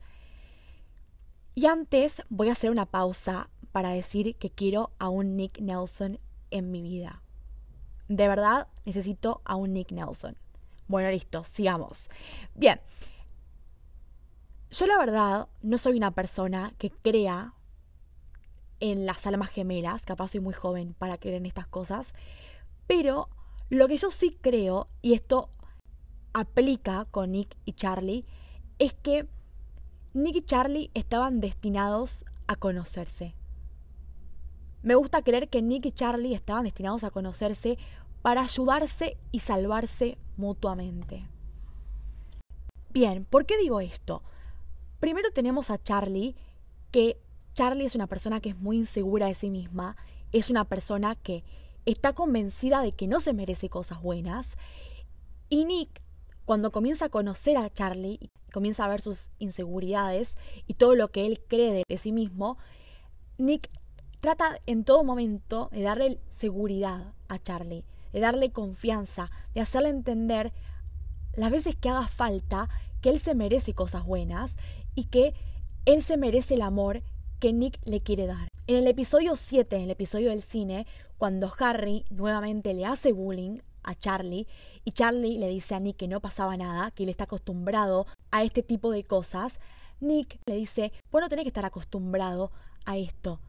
Y 1.60 1.66
antes 1.66 2.24
voy 2.30 2.48
a 2.48 2.54
hacer 2.54 2.72
una 2.72 2.86
pausa 2.86 3.50
para 3.74 3.90
decir 3.90 4.38
que 4.38 4.50
quiero 4.50 4.94
a 4.98 5.10
un 5.10 5.36
Nick 5.36 5.60
Nelson 5.60 6.18
en 6.52 6.72
mi 6.72 6.82
vida. 6.82 7.22
De 8.08 8.30
verdad 8.30 8.70
necesito 8.86 9.42
a 9.44 9.56
un 9.56 9.74
Nick 9.74 9.92
Nelson. 9.92 10.38
Bueno, 10.88 11.12
listo, 11.12 11.44
sigamos. 11.44 12.08
Bien, 12.56 12.80
yo 14.72 14.86
la 14.86 14.98
verdad 14.98 15.50
no 15.62 15.78
soy 15.78 15.98
una 15.98 16.12
persona 16.12 16.72
que 16.78 16.92
crea 16.92 17.54
en 18.80 19.06
las 19.06 19.28
almas 19.28 19.50
gemelas, 19.50 20.06
capaz 20.06 20.30
soy 20.30 20.40
muy 20.40 20.54
joven 20.54 20.94
para 20.98 21.18
creer 21.18 21.36
en 21.36 21.46
estas 21.46 21.68
cosas, 21.68 22.14
pero 22.88 23.28
lo 23.70 23.90
que 23.90 23.98
yo 23.98 24.12
sí 24.12 24.38
creo, 24.40 24.86
y 25.02 25.12
esto 25.12 25.50
aplica 26.32 27.04
con 27.12 27.34
Nick 27.34 27.58
y 27.66 27.74
Charlie, 27.74 28.26
es 28.78 28.94
que 28.94 29.28
Nick 30.14 30.36
y 30.38 30.42
Charlie 30.42 30.92
estaban 30.94 31.40
destinados 31.40 32.26
a 32.48 32.56
conocerse. 32.56 33.36
Me 34.82 34.96
gusta 34.96 35.22
creer 35.22 35.50
que 35.50 35.62
Nick 35.62 35.86
y 35.86 35.92
Charlie 35.92 36.34
estaban 36.34 36.64
destinados 36.64 37.04
a 37.04 37.12
conocerse 37.12 37.78
para 38.22 38.42
ayudarse 38.42 39.18
y 39.32 39.40
salvarse 39.40 40.18
mutuamente. 40.36 41.28
Bien, 42.92 43.26
¿por 43.26 43.46
qué 43.46 43.58
digo 43.58 43.82
esto? 43.82 44.24
Primero 45.00 45.32
tenemos 45.32 45.70
a 45.70 45.82
Charlie, 45.82 46.36
que 46.92 47.22
Charlie 47.54 47.86
es 47.86 47.96
una 47.96 48.08
persona 48.08 48.40
que 48.40 48.50
es 48.50 48.58
muy 48.58 48.78
insegura 48.78 49.28
de 49.28 49.36
sí 49.36 49.52
misma, 49.52 49.96
es 50.32 50.50
una 50.50 50.66
persona 50.66 51.16
que 51.16 51.44
está 51.86 52.14
convencida 52.14 52.82
de 52.82 52.94
que 52.94 53.08
no 53.08 53.20
se 53.20 53.34
merece 53.34 53.70
cosas 53.70 54.02
buenas. 54.02 54.58
Y 55.50 55.66
Nick, 55.66 56.02
cuando 56.50 56.72
comienza 56.72 57.06
a 57.06 57.10
conocer 57.10 57.58
a 57.58 57.72
Charlie 57.72 58.32
comienza 58.52 58.84
a 58.84 58.88
ver 58.88 59.02
sus 59.04 59.30
inseguridades 59.38 60.36
y 60.66 60.74
todo 60.74 60.96
lo 60.96 61.10
que 61.10 61.28
él 61.28 61.44
cree 61.48 61.84
de 61.88 61.98
sí 62.00 62.12
mismo, 62.12 62.58
Nick 63.38 63.70
trata 64.20 64.60
en 64.66 64.84
todo 64.84 65.04
momento 65.04 65.70
de 65.72 65.84
darle 65.84 66.20
seguridad 66.32 67.14
a 67.28 67.38
Charlie, 67.38 67.86
de 68.14 68.20
darle 68.20 68.52
confianza, 68.52 69.30
de 69.54 69.62
hacerle 69.62 69.90
entender 69.90 70.52
las 71.36 71.52
veces 71.52 71.76
que 71.76 71.90
haga 71.90 72.08
falta 72.08 72.68
que 73.00 73.12
él 73.12 73.20
se 73.20 73.36
merece 73.36 73.76
cosas 73.76 74.04
buenas 74.04 74.58
y 74.96 75.04
que 75.04 75.36
él 75.86 76.02
se 76.02 76.18
merece 76.18 76.56
el 76.56 76.64
amor 76.64 77.04
que 77.40 77.54
Nick 77.54 77.80
le 77.86 78.02
quiere 78.02 78.26
dar. 78.26 78.48
En 78.66 78.78
el 78.78 78.88
episodio 78.88 79.36
7, 79.36 79.76
en 79.76 79.84
el 79.84 79.92
episodio 79.92 80.32
del 80.32 80.42
cine, 80.42 80.88
cuando 81.20 81.54
Harry 81.60 82.06
nuevamente 82.10 82.74
le 82.74 82.88
hace 82.88 83.12
bullying 83.12 83.60
a 83.84 83.96
Charlie 83.96 84.48
y 84.84 84.92
Charlie 84.92 85.38
le 85.38 85.48
dice 85.48 85.76
a 85.76 85.80
Nick 85.80 85.98
que 85.98 86.08
no 86.08 86.20
pasaba 86.20 86.58
nada, 86.58 86.92
que 86.92 87.04
él 87.04 87.10
está 87.10 87.26
acostumbrado 87.26 88.06
a 88.32 88.44
este 88.44 88.64
tipo 88.64 88.92
de 88.92 89.04
cosas, 89.04 89.60
Nick 90.00 90.40
le 90.46 90.56
dice, 90.56 90.92
vos 91.12 91.22
no 91.22 91.30
tenés 91.30 91.44
que 91.44 91.50
estar 91.50 91.66
acostumbrado 91.66 92.52
a 92.86 92.98
esto, 92.98 93.40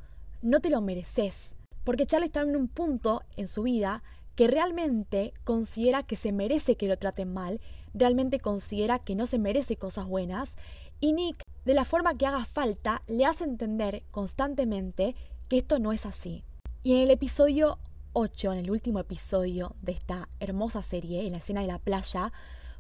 no 0.43 0.61
te 0.61 0.71
lo 0.71 0.81
mereces, 0.81 1.57
porque 1.85 2.07
Charlie 2.07 2.27
está 2.27 2.43
en 2.43 2.57
un 2.57 2.69
punto 2.69 3.23
en 3.37 3.49
su 3.49 3.63
vida 3.63 4.03
que 4.37 4.49
realmente 4.49 5.35
considera 5.45 6.03
que 6.03 6.17
se 6.17 6.33
merece 6.33 6.77
que 6.77 6.89
lo 6.89 6.97
traten 6.99 7.33
mal, 7.33 7.61
realmente 7.95 8.41
considera 8.41 8.99
que 8.99 9.15
no 9.15 9.27
se 9.27 9.39
merece 9.39 9.77
cosas 9.77 10.07
buenas, 10.07 10.57
y 11.01 11.13
Nick 11.13 11.43
de 11.65 11.75
la 11.75 11.85
forma 11.85 12.17
que 12.17 12.27
haga 12.27 12.45
falta, 12.45 13.03
le 13.07 13.27
hace 13.27 13.45
entender 13.45 14.03
constantemente 14.11 15.15
que 15.49 15.59
esto 15.59 15.79
no 15.79 15.93
es 15.93 16.07
así. 16.07 16.45
Y 16.83 16.95
en 16.95 17.01
el 17.01 17.11
episodio 17.11 17.79
8, 18.13 18.53
en 18.53 18.59
el 18.59 18.71
último 18.71 18.99
episodio 18.99 19.75
de 19.83 19.93
esta 19.93 20.29
hermosa 20.41 20.83
serie, 20.83 21.27
en 21.27 21.33
la 21.33 21.39
escena 21.39 21.61
de 21.61 21.67
la 21.67 21.79
playa, 21.79 22.33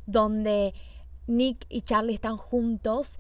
donde 0.06 0.74
Nick 1.26 1.66
y 1.68 1.82
Charlie 1.82 2.14
están 2.14 2.36
juntos 2.36 3.18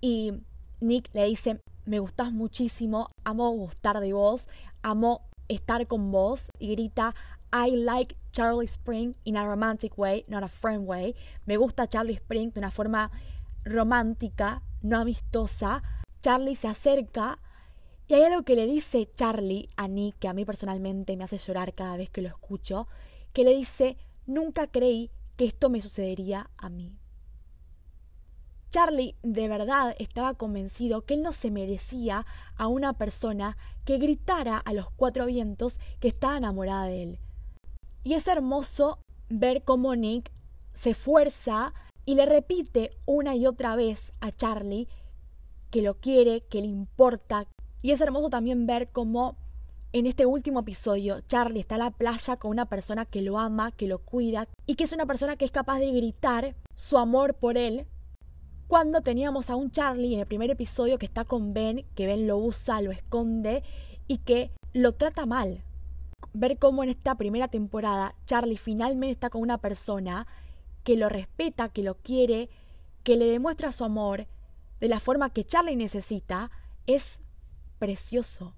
y 0.00 0.32
Nick 0.80 1.10
le 1.12 1.24
dice, 1.24 1.60
me 1.84 1.98
gustas 1.98 2.32
muchísimo, 2.32 3.10
amo 3.24 3.50
gustar 3.50 4.00
de 4.00 4.12
vos, 4.12 4.46
amo 4.82 5.22
estar 5.48 5.86
con 5.86 6.12
vos 6.12 6.50
y 6.58 6.72
grita, 6.72 7.14
I 7.52 7.70
like 7.76 8.16
Charlie 8.32 8.66
Spring 8.66 9.16
in 9.24 9.36
a 9.36 9.46
romantic 9.46 9.96
way, 9.96 10.24
not 10.28 10.44
a 10.44 10.48
friend 10.48 10.86
way. 10.86 11.14
Me 11.46 11.56
gusta 11.56 11.88
Charlie 11.88 12.14
Spring 12.14 12.52
de 12.52 12.60
una 12.60 12.70
forma 12.70 13.10
romántica, 13.64 14.62
no 14.82 14.98
amistosa, 14.98 15.82
Charlie 16.20 16.54
se 16.54 16.68
acerca 16.68 17.38
y 18.08 18.14
hay 18.14 18.22
algo 18.22 18.42
que 18.42 18.56
le 18.56 18.66
dice 18.66 19.10
Charlie 19.14 19.68
a 19.76 19.86
Nick, 19.86 20.18
que 20.18 20.28
a 20.28 20.32
mí 20.32 20.46
personalmente 20.46 21.16
me 21.16 21.24
hace 21.24 21.36
llorar 21.36 21.74
cada 21.74 21.98
vez 21.98 22.08
que 22.08 22.22
lo 22.22 22.28
escucho, 22.28 22.88
que 23.34 23.44
le 23.44 23.54
dice, 23.54 23.98
nunca 24.26 24.66
creí 24.66 25.10
que 25.36 25.44
esto 25.44 25.68
me 25.68 25.82
sucedería 25.82 26.50
a 26.56 26.70
mí. 26.70 26.96
Charlie 28.70 29.14
de 29.22 29.48
verdad 29.48 29.94
estaba 29.98 30.34
convencido 30.34 31.04
que 31.04 31.14
él 31.14 31.22
no 31.22 31.32
se 31.32 31.50
merecía 31.50 32.26
a 32.56 32.66
una 32.66 32.94
persona 32.94 33.56
que 33.84 33.98
gritara 33.98 34.58
a 34.58 34.72
los 34.72 34.90
cuatro 34.90 35.26
vientos 35.26 35.78
que 36.00 36.08
estaba 36.08 36.38
enamorada 36.38 36.84
de 36.86 37.02
él. 37.02 37.18
Y 38.04 38.14
es 38.14 38.26
hermoso 38.26 39.00
ver 39.28 39.64
cómo 39.64 39.94
Nick 39.94 40.32
se 40.72 40.90
esfuerza 40.90 41.74
y 42.06 42.14
le 42.14 42.24
repite 42.24 42.90
una 43.04 43.36
y 43.36 43.46
otra 43.46 43.76
vez 43.76 44.12
a 44.20 44.32
Charlie 44.32 44.88
que 45.70 45.82
lo 45.82 45.94
quiere, 45.94 46.40
que 46.42 46.60
le 46.60 46.68
importa. 46.68 47.46
Y 47.82 47.92
es 47.92 48.00
hermoso 48.00 48.28
también 48.28 48.66
ver 48.66 48.90
cómo 48.90 49.36
en 49.92 50.06
este 50.06 50.26
último 50.26 50.60
episodio 50.60 51.20
Charlie 51.28 51.60
está 51.60 51.76
en 51.76 51.80
la 51.80 51.90
playa 51.90 52.36
con 52.36 52.50
una 52.50 52.66
persona 52.66 53.06
que 53.06 53.22
lo 53.22 53.38
ama, 53.38 53.72
que 53.72 53.86
lo 53.86 53.98
cuida 53.98 54.46
y 54.66 54.74
que 54.74 54.84
es 54.84 54.92
una 54.92 55.06
persona 55.06 55.36
que 55.36 55.44
es 55.44 55.50
capaz 55.50 55.78
de 55.78 55.92
gritar 55.92 56.56
su 56.76 56.98
amor 56.98 57.34
por 57.34 57.56
él. 57.56 57.86
Cuando 58.66 59.00
teníamos 59.00 59.48
a 59.48 59.56
un 59.56 59.70
Charlie 59.70 60.14
en 60.14 60.20
el 60.20 60.26
primer 60.26 60.50
episodio 60.50 60.98
que 60.98 61.06
está 61.06 61.24
con 61.24 61.54
Ben, 61.54 61.86
que 61.94 62.06
Ben 62.06 62.26
lo 62.26 62.36
usa, 62.36 62.82
lo 62.82 62.90
esconde 62.90 63.62
y 64.06 64.18
que 64.18 64.50
lo 64.74 64.92
trata 64.92 65.24
mal. 65.24 65.62
Ver 66.34 66.58
cómo 66.58 66.82
en 66.82 66.90
esta 66.90 67.14
primera 67.14 67.48
temporada 67.48 68.14
Charlie 68.26 68.58
finalmente 68.58 69.12
está 69.12 69.30
con 69.30 69.40
una 69.40 69.58
persona 69.58 70.26
que 70.84 70.96
lo 70.96 71.08
respeta, 71.08 71.70
que 71.70 71.82
lo 71.82 71.94
quiere, 71.94 72.50
que 73.04 73.16
le 73.16 73.26
demuestra 73.26 73.72
su 73.72 73.84
amor 73.84 74.26
de 74.80 74.88
la 74.88 75.00
forma 75.00 75.30
que 75.30 75.44
Charlie 75.44 75.76
necesita, 75.76 76.50
es 76.86 77.22
precioso. 77.78 78.54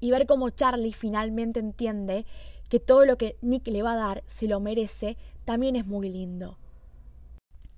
Y 0.00 0.10
ver 0.10 0.26
cómo 0.26 0.50
Charlie 0.50 0.92
finalmente 0.92 1.60
entiende 1.60 2.24
que 2.68 2.80
todo 2.80 3.04
lo 3.04 3.18
que 3.18 3.36
Nick 3.40 3.66
le 3.68 3.82
va 3.82 3.92
a 3.92 3.96
dar 3.96 4.24
se 4.26 4.46
lo 4.46 4.60
merece, 4.60 5.16
también 5.44 5.76
es 5.76 5.86
muy 5.86 6.08
lindo. 6.08 6.58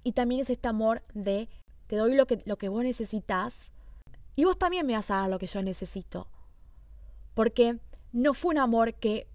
Y 0.03 0.13
también 0.13 0.41
es 0.41 0.51
este 0.51 0.69
amor 0.69 1.03
de 1.15 1.49
te 1.87 1.97
doy 1.97 2.15
lo 2.15 2.27
que, 2.27 2.43
lo 2.45 2.57
que 2.57 2.69
vos 2.69 2.83
necesitas 2.83 3.73
y 4.37 4.45
vos 4.45 4.59
también 4.59 4.87
me 4.87 4.95
vas 4.95 5.11
a 5.11 5.17
dar 5.17 5.31
lo 5.31 5.39
que 5.39 5.47
yo 5.47 5.63
necesito. 5.63 6.29
Porque 7.35 7.79
no 8.13 8.35
fue 8.35 8.53
un 8.53 8.59
amor 8.59 8.95
que 8.95 9.27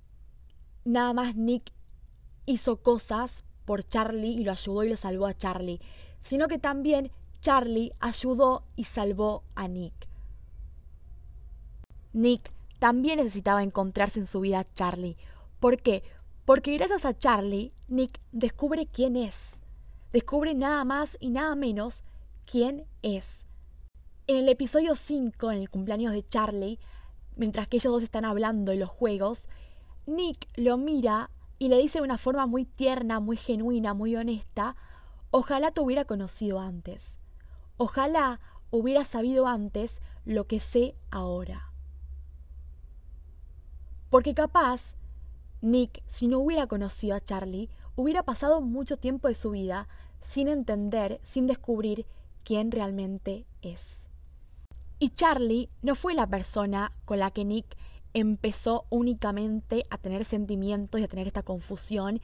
nada 0.84 1.14
más 1.14 1.36
Nick 1.36 1.72
hizo 2.46 2.78
cosas 2.78 3.46
por 3.66 3.84
Charlie 3.88 4.34
y 4.34 4.44
lo 4.44 4.52
ayudó 4.52 4.84
y 4.84 4.90
lo 4.90 4.98
salvó 4.98 5.26
a 5.26 5.38
Charlie, 5.38 5.80
sino 6.20 6.48
que 6.48 6.60
también 6.60 7.12
Charlie 7.42 7.94
ayudó 8.00 8.64
y 8.76 8.86
salvó 8.86 9.44
a 9.56 9.68
Nick. 9.68 10.08
Nick 12.16 12.50
también 12.80 13.18
necesitaba 13.18 13.62
encontrarse 13.62 14.20
en 14.20 14.26
su 14.26 14.40
vida 14.40 14.60
a 14.60 14.74
Charlie. 14.74 15.18
¿Por 15.60 15.82
qué? 15.82 16.02
Porque 16.46 16.78
gracias 16.78 17.04
a 17.04 17.18
Charlie, 17.18 17.74
Nick 17.90 18.22
descubre 18.32 18.88
quién 18.88 19.18
es. 19.18 19.60
Descubre 20.14 20.56
nada 20.56 20.86
más 20.86 21.18
y 21.20 21.30
nada 21.30 21.56
menos 21.56 22.06
quién 22.46 22.86
es. 23.02 23.46
En 24.28 24.38
el 24.38 24.48
episodio 24.48 24.96
5, 24.96 25.52
en 25.52 25.60
el 25.60 25.70
cumpleaños 25.70 26.14
de 26.14 26.26
Charlie, 26.26 26.80
mientras 27.36 27.68
que 27.68 27.78
ellos 27.78 27.92
dos 27.92 28.04
están 28.04 28.24
hablando 28.24 28.72
en 28.72 28.80
los 28.80 28.90
juegos, 28.90 29.50
Nick 30.06 30.48
lo 30.56 30.78
mira 30.78 31.32
y 31.60 31.68
le 31.68 31.78
dice 31.80 32.00
de 32.00 32.06
una 32.06 32.18
forma 32.18 32.48
muy 32.48 32.64
tierna, 32.64 33.20
muy 33.20 33.36
genuina, 33.36 33.94
muy 33.94 34.16
honesta, 34.16 34.78
ojalá 35.32 35.72
te 35.72 35.82
hubiera 35.82 36.06
conocido 36.06 36.62
antes. 36.62 37.18
Ojalá 37.76 38.40
hubiera 38.72 39.04
sabido 39.04 39.48
antes 39.48 40.00
lo 40.24 40.48
que 40.48 40.62
sé 40.62 40.96
ahora. 41.12 41.65
Porque 44.16 44.34
capaz, 44.34 44.96
Nick, 45.60 46.02
si 46.08 46.30
no 46.30 46.40
hubiera 46.40 46.68
conocido 46.68 47.18
a 47.18 47.20
Charlie, 47.20 47.70
hubiera 47.98 48.24
pasado 48.24 48.62
mucho 48.62 48.96
tiempo 48.96 49.28
de 49.28 49.34
su 49.34 49.52
vida 49.52 49.90
sin 50.22 50.48
entender, 50.48 51.20
sin 51.26 51.48
descubrir 51.48 52.06
quién 52.46 52.72
realmente 52.72 53.46
es. 53.62 54.08
Y 55.00 55.10
Charlie 55.10 55.70
no 55.82 55.96
fue 55.96 56.14
la 56.14 56.28
persona 56.28 56.94
con 57.04 57.20
la 57.20 57.30
que 57.30 57.44
Nick 57.44 57.76
empezó 58.14 58.86
únicamente 58.90 59.84
a 59.90 59.98
tener 59.98 60.24
sentimientos 60.24 61.02
y 61.02 61.04
a 61.04 61.10
tener 61.10 61.28
esta 61.28 61.44
confusión 61.44 62.22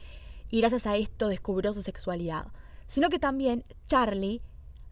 y 0.48 0.60
gracias 0.60 0.86
a 0.86 0.96
esto 0.96 1.28
descubrió 1.28 1.74
su 1.74 1.82
sexualidad, 1.82 2.46
sino 2.86 3.10
que 3.10 3.18
también 3.18 3.66
Charlie 3.86 4.40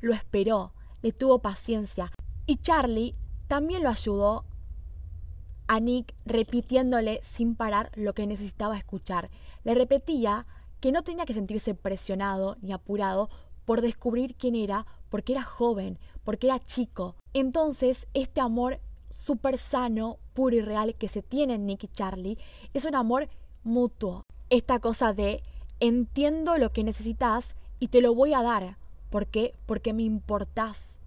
lo 0.03 0.13
esperó, 0.13 0.75
le 1.01 1.13
tuvo 1.13 1.39
paciencia 1.39 2.13
y 2.45 2.59
Charlie 2.59 3.15
también 3.49 3.85
lo 3.85 3.89
ayudó 3.89 4.45
a 5.71 5.79
Nick 5.79 6.17
repitiéndole 6.27 7.21
sin 7.23 7.55
parar 7.55 7.93
lo 7.95 8.13
que 8.13 8.27
necesitaba 8.27 8.77
escuchar. 8.77 9.31
Le 9.63 9.77
repetía 9.77 10.45
que 10.81 10.91
no 10.91 11.05
tenía 11.05 11.25
que 11.27 11.33
sentirse 11.33 11.77
presionado 11.77 12.57
ni 12.61 12.73
apurado 12.73 13.31
por 13.67 13.81
descubrir 13.81 14.35
quién 14.35 14.57
era, 14.57 14.85
porque 15.11 15.33
era 15.33 15.45
joven, 15.45 16.01
porque 16.25 16.49
era 16.49 16.59
chico. 16.59 17.15
Entonces, 17.35 18.09
este 18.15 18.41
amor 18.41 18.81
súper 19.11 19.59
sano, 19.59 20.19
puro 20.35 20.57
y 20.57 20.61
real 20.61 20.97
que 20.97 21.07
se 21.07 21.23
tiene 21.23 21.55
en 21.55 21.67
Nick 21.67 21.85
y 21.85 21.89
Charlie 21.89 22.39
es 22.75 22.85
un 22.85 22.97
amor 22.97 23.29
mutuo. 23.63 24.25
Esta 24.49 24.81
cosa 24.81 25.13
de 25.13 25.41
entiendo 25.79 26.59
lo 26.59 26.73
que 26.73 26.83
necesitas 26.83 27.55
y 27.79 27.89
te 27.89 28.01
lo 28.01 28.13
voy 28.13 28.35
a 28.35 28.43
dar. 28.43 28.77
¿Por 29.09 29.29
qué? 29.29 29.55
Porque 29.67 29.93
me 29.93 30.03
importás. 30.03 30.99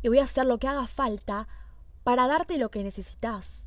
Y 0.00 0.08
voy 0.08 0.20
a 0.20 0.24
hacer 0.24 0.46
lo 0.46 0.56
que 0.56 0.68
haga 0.68 0.86
falta 0.86 1.48
para 2.02 2.26
darte 2.26 2.56
lo 2.56 2.70
que 2.70 2.82
necesitas. 2.82 3.66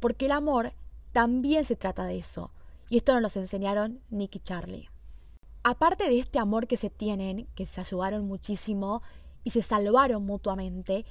Porque 0.00 0.26
el 0.26 0.32
amor 0.32 0.72
también 1.12 1.64
se 1.64 1.76
trata 1.76 2.04
de 2.04 2.18
eso. 2.18 2.50
Y 2.88 2.98
esto 2.98 3.18
nos 3.18 3.34
lo 3.34 3.40
enseñaron 3.40 4.00
Nick 4.10 4.36
y 4.36 4.40
Charlie. 4.40 4.90
Aparte 5.62 6.08
de 6.08 6.18
este 6.18 6.38
amor 6.38 6.66
que 6.66 6.76
se 6.76 6.90
tienen, 6.90 7.48
que 7.54 7.66
se 7.66 7.80
ayudaron 7.80 8.26
muchísimo 8.26 9.02
y 9.42 9.50
se 9.50 9.62
salvaron 9.62 10.24
mutuamente, 10.24 11.04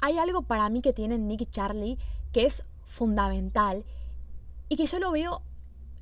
hay 0.00 0.18
algo 0.18 0.42
para 0.42 0.68
mí 0.68 0.82
que 0.82 0.92
tienen 0.92 1.26
Nick 1.26 1.42
y 1.42 1.46
Charlie 1.46 1.98
que 2.32 2.44
es 2.44 2.62
fundamental 2.84 3.84
y 4.68 4.76
que 4.76 4.86
yo 4.86 4.98
lo 4.98 5.10
veo 5.10 5.42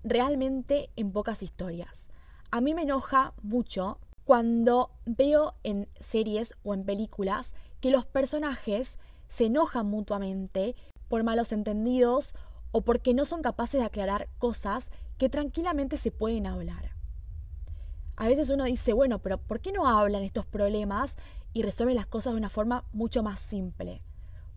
realmente 0.02 0.90
en 0.96 1.12
pocas 1.12 1.42
historias. 1.42 2.08
A 2.50 2.60
mí 2.60 2.74
me 2.74 2.82
enoja 2.82 3.32
mucho 3.42 3.98
cuando 4.24 4.90
veo 5.06 5.54
en 5.62 5.88
series 6.00 6.54
o 6.62 6.74
en 6.74 6.84
películas 6.84 7.54
que 7.80 7.90
los 7.90 8.04
personajes 8.04 8.98
se 9.28 9.46
enojan 9.46 9.86
mutuamente 9.86 10.74
por 11.08 11.22
malos 11.22 11.52
entendidos 11.52 12.34
o 12.72 12.82
porque 12.82 13.14
no 13.14 13.24
son 13.24 13.42
capaces 13.42 13.80
de 13.80 13.86
aclarar 13.86 14.28
cosas 14.38 14.90
que 15.18 15.28
tranquilamente 15.28 15.96
se 15.96 16.10
pueden 16.10 16.46
hablar. 16.46 16.92
A 18.16 18.28
veces 18.28 18.50
uno 18.50 18.64
dice, 18.64 18.92
bueno, 18.92 19.18
pero 19.20 19.38
¿por 19.38 19.60
qué 19.60 19.72
no 19.72 19.86
hablan 19.86 20.22
estos 20.22 20.46
problemas 20.46 21.16
y 21.52 21.62
resuelven 21.62 21.96
las 21.96 22.06
cosas 22.06 22.32
de 22.32 22.38
una 22.38 22.48
forma 22.48 22.84
mucho 22.92 23.22
más 23.22 23.40
simple? 23.40 24.00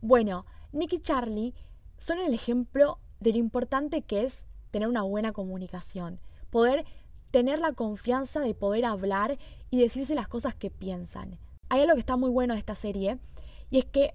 Bueno, 0.02 0.46
Nick 0.72 0.94
y 0.94 1.00
Charlie 1.00 1.54
son 1.98 2.20
el 2.20 2.34
ejemplo 2.34 3.00
de 3.20 3.32
lo 3.32 3.40
importante 3.40 4.04
que 4.04 4.24
es 4.24 4.46
tener 4.72 4.88
una 4.88 5.02
buena 5.02 5.32
comunicación, 5.32 6.20
poder 6.52 6.86
tener 7.32 7.60
la 7.60 7.74
confianza 7.74 8.40
de 8.40 8.54
poder 8.54 8.86
hablar 8.86 9.38
y 9.70 9.80
decirse 9.80 10.16
las 10.16 10.28
cosas 10.28 10.56
que 10.56 10.70
piensan. 10.70 11.40
Hay 11.70 11.82
algo 11.82 11.94
que 11.94 12.00
está 12.00 12.16
muy 12.16 12.30
bueno 12.30 12.54
de 12.54 12.60
esta 12.60 12.76
serie 12.76 13.18
y 13.70 13.80
es 13.80 13.86
que 13.86 14.14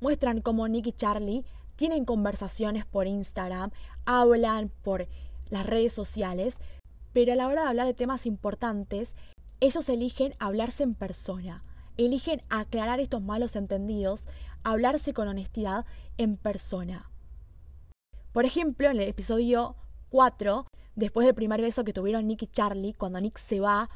muestran 0.00 0.40
cómo 0.40 0.68
Nick 0.68 0.86
y 0.86 0.92
Charlie 0.92 1.44
tienen 1.76 2.04
conversaciones 2.04 2.84
por 2.86 3.06
Instagram, 3.06 3.70
hablan 4.04 4.70
por 4.82 5.08
las 5.50 5.66
redes 5.66 5.92
sociales, 5.92 6.58
pero 7.12 7.32
a 7.32 7.36
la 7.36 7.46
hora 7.46 7.62
de 7.62 7.68
hablar 7.68 7.86
de 7.86 7.94
temas 7.94 8.26
importantes, 8.26 9.14
ellos 9.60 9.88
eligen 9.88 10.34
hablarse 10.38 10.82
en 10.82 10.94
persona, 10.94 11.64
eligen 11.96 12.42
aclarar 12.48 13.00
estos 13.00 13.22
malos 13.22 13.56
entendidos, 13.56 14.26
hablarse 14.62 15.14
con 15.14 15.28
honestidad 15.28 15.86
en 16.18 16.36
persona. 16.36 17.10
Por 18.32 18.44
ejemplo, 18.44 18.90
en 18.90 18.96
el 18.96 19.08
episodio 19.08 19.76
4, 20.10 20.66
después 20.96 21.26
del 21.26 21.34
primer 21.34 21.60
beso 21.60 21.84
que 21.84 21.92
tuvieron 21.92 22.26
Nick 22.26 22.42
y 22.42 22.46
Charlie, 22.48 22.94
cuando 22.94 23.20
Nick 23.20 23.38
se 23.38 23.60
va, 23.60 23.88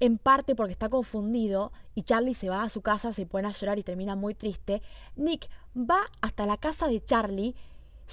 en 0.00 0.18
parte 0.18 0.54
porque 0.54 0.72
está 0.72 0.88
confundido 0.88 1.72
y 1.94 2.02
Charlie 2.02 2.34
se 2.34 2.48
va 2.48 2.62
a 2.62 2.70
su 2.70 2.82
casa, 2.82 3.12
se 3.12 3.26
pone 3.26 3.48
a 3.48 3.52
llorar 3.52 3.78
y 3.78 3.82
termina 3.82 4.16
muy 4.16 4.34
triste, 4.34 4.82
Nick 5.16 5.48
va 5.76 6.00
hasta 6.20 6.46
la 6.46 6.56
casa 6.56 6.88
de 6.88 7.04
Charlie, 7.04 7.54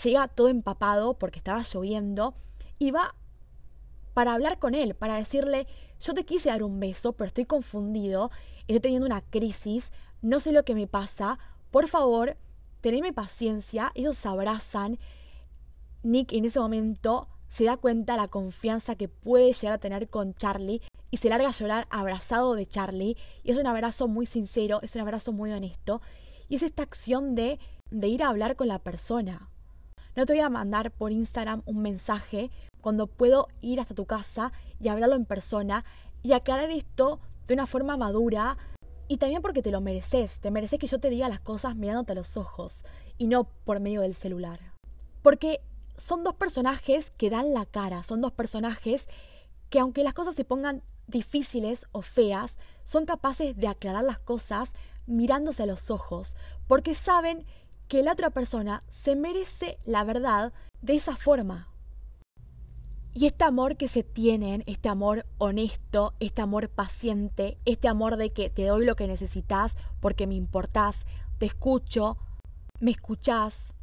llega 0.03 0.27
todo 0.27 0.47
empapado 0.47 1.15
porque 1.15 1.39
estaba 1.39 1.63
lloviendo 1.63 2.33
y 2.79 2.91
va 2.91 3.15
para 4.13 4.33
hablar 4.33 4.59
con 4.59 4.75
él, 4.75 4.95
para 4.95 5.15
decirle, 5.15 5.67
yo 5.99 6.13
te 6.13 6.25
quise 6.25 6.49
dar 6.49 6.63
un 6.63 6.79
beso, 6.79 7.13
pero 7.13 7.27
estoy 7.27 7.45
confundido, 7.45 8.31
estoy 8.61 8.79
teniendo 8.79 9.05
una 9.05 9.21
crisis, 9.21 9.91
no 10.21 10.39
sé 10.39 10.51
lo 10.51 10.63
que 10.63 10.75
me 10.75 10.87
pasa, 10.87 11.39
por 11.71 11.87
favor, 11.87 12.37
teneme 12.81 13.13
paciencia, 13.13 13.91
ellos 13.95 14.17
se 14.17 14.27
abrazan. 14.27 14.99
Nick 16.03 16.33
en 16.33 16.45
ese 16.45 16.59
momento 16.59 17.27
se 17.47 17.65
da 17.65 17.77
cuenta 17.77 18.17
la 18.17 18.27
confianza 18.27 18.95
que 18.95 19.07
puede 19.07 19.53
llegar 19.53 19.73
a 19.73 19.77
tener 19.77 20.09
con 20.09 20.33
Charlie 20.33 20.81
y 21.11 21.17
se 21.17 21.29
larga 21.29 21.49
a 21.49 21.51
llorar 21.51 21.87
abrazado 21.89 22.55
de 22.55 22.65
Charlie. 22.65 23.17
Y 23.43 23.51
es 23.51 23.57
un 23.57 23.67
abrazo 23.67 24.07
muy 24.07 24.25
sincero, 24.25 24.79
es 24.81 24.95
un 24.95 25.01
abrazo 25.01 25.33
muy 25.33 25.51
honesto. 25.51 26.01
Y 26.47 26.55
es 26.55 26.63
esta 26.63 26.83
acción 26.83 27.35
de, 27.35 27.59
de 27.91 28.07
ir 28.07 28.23
a 28.23 28.29
hablar 28.29 28.55
con 28.55 28.67
la 28.67 28.79
persona. 28.79 29.49
No 30.15 30.25
te 30.25 30.33
voy 30.33 30.41
a 30.41 30.49
mandar 30.49 30.91
por 30.91 31.11
Instagram 31.11 31.61
un 31.65 31.81
mensaje 31.81 32.49
cuando 32.81 33.07
puedo 33.07 33.47
ir 33.61 33.79
hasta 33.79 33.93
tu 33.93 34.05
casa 34.05 34.51
y 34.79 34.87
hablarlo 34.87 35.15
en 35.15 35.25
persona 35.25 35.85
y 36.23 36.33
aclarar 36.33 36.69
esto 36.71 37.19
de 37.47 37.53
una 37.53 37.65
forma 37.65 37.97
madura 37.97 38.57
y 39.07 39.17
también 39.17 39.41
porque 39.41 39.61
te 39.61 39.71
lo 39.71 39.81
mereces, 39.81 40.39
te 40.39 40.51
mereces 40.51 40.79
que 40.79 40.87
yo 40.87 40.99
te 40.99 41.09
diga 41.09 41.27
las 41.27 41.41
cosas 41.41 41.75
mirándote 41.75 42.13
a 42.13 42.15
los 42.15 42.37
ojos 42.37 42.85
y 43.17 43.27
no 43.27 43.43
por 43.43 43.79
medio 43.79 44.01
del 44.01 44.15
celular. 44.15 44.59
Porque 45.21 45.61
son 45.97 46.23
dos 46.23 46.35
personajes 46.35 47.11
que 47.11 47.29
dan 47.29 47.53
la 47.53 47.65
cara, 47.65 48.03
son 48.03 48.21
dos 48.21 48.31
personajes 48.31 49.07
que 49.69 49.79
aunque 49.79 50.03
las 50.03 50.13
cosas 50.13 50.35
se 50.35 50.45
pongan 50.45 50.83
difíciles 51.11 51.85
o 51.91 52.01
feas, 52.01 52.57
son 52.83 53.05
capaces 53.05 53.55
de 53.55 53.67
aclarar 53.67 54.03
las 54.03 54.19
cosas 54.19 54.73
mirándose 55.05 55.63
a 55.63 55.67
los 55.67 55.91
ojos, 55.91 56.35
porque 56.67 56.95
saben 56.95 57.45
que 57.87 58.01
la 58.01 58.13
otra 58.13 58.29
persona 58.29 58.83
se 58.89 59.15
merece 59.15 59.77
la 59.85 60.03
verdad 60.03 60.53
de 60.81 60.95
esa 60.95 61.15
forma. 61.15 61.67
Y 63.13 63.25
este 63.25 63.43
amor 63.43 63.75
que 63.75 63.89
se 63.89 64.03
tienen, 64.03 64.63
este 64.67 64.87
amor 64.87 65.25
honesto, 65.37 66.13
este 66.21 66.41
amor 66.41 66.69
paciente, 66.69 67.57
este 67.65 67.89
amor 67.89 68.15
de 68.15 68.31
que 68.31 68.49
te 68.49 68.65
doy 68.65 68.85
lo 68.85 68.95
que 68.95 69.07
necesitas 69.07 69.75
porque 69.99 70.27
me 70.27 70.35
importás, 70.35 71.05
te 71.37 71.45
escucho, 71.45 72.17
me 72.79 72.91
escuchás. 72.91 73.73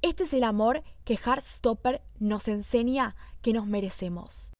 Este 0.00 0.22
es 0.22 0.32
el 0.32 0.44
amor 0.44 0.82
que 1.04 1.18
Heartstopper 1.18 2.00
nos 2.18 2.48
enseña 2.48 3.14
que 3.42 3.52
nos 3.52 3.66
merecemos. 3.66 4.52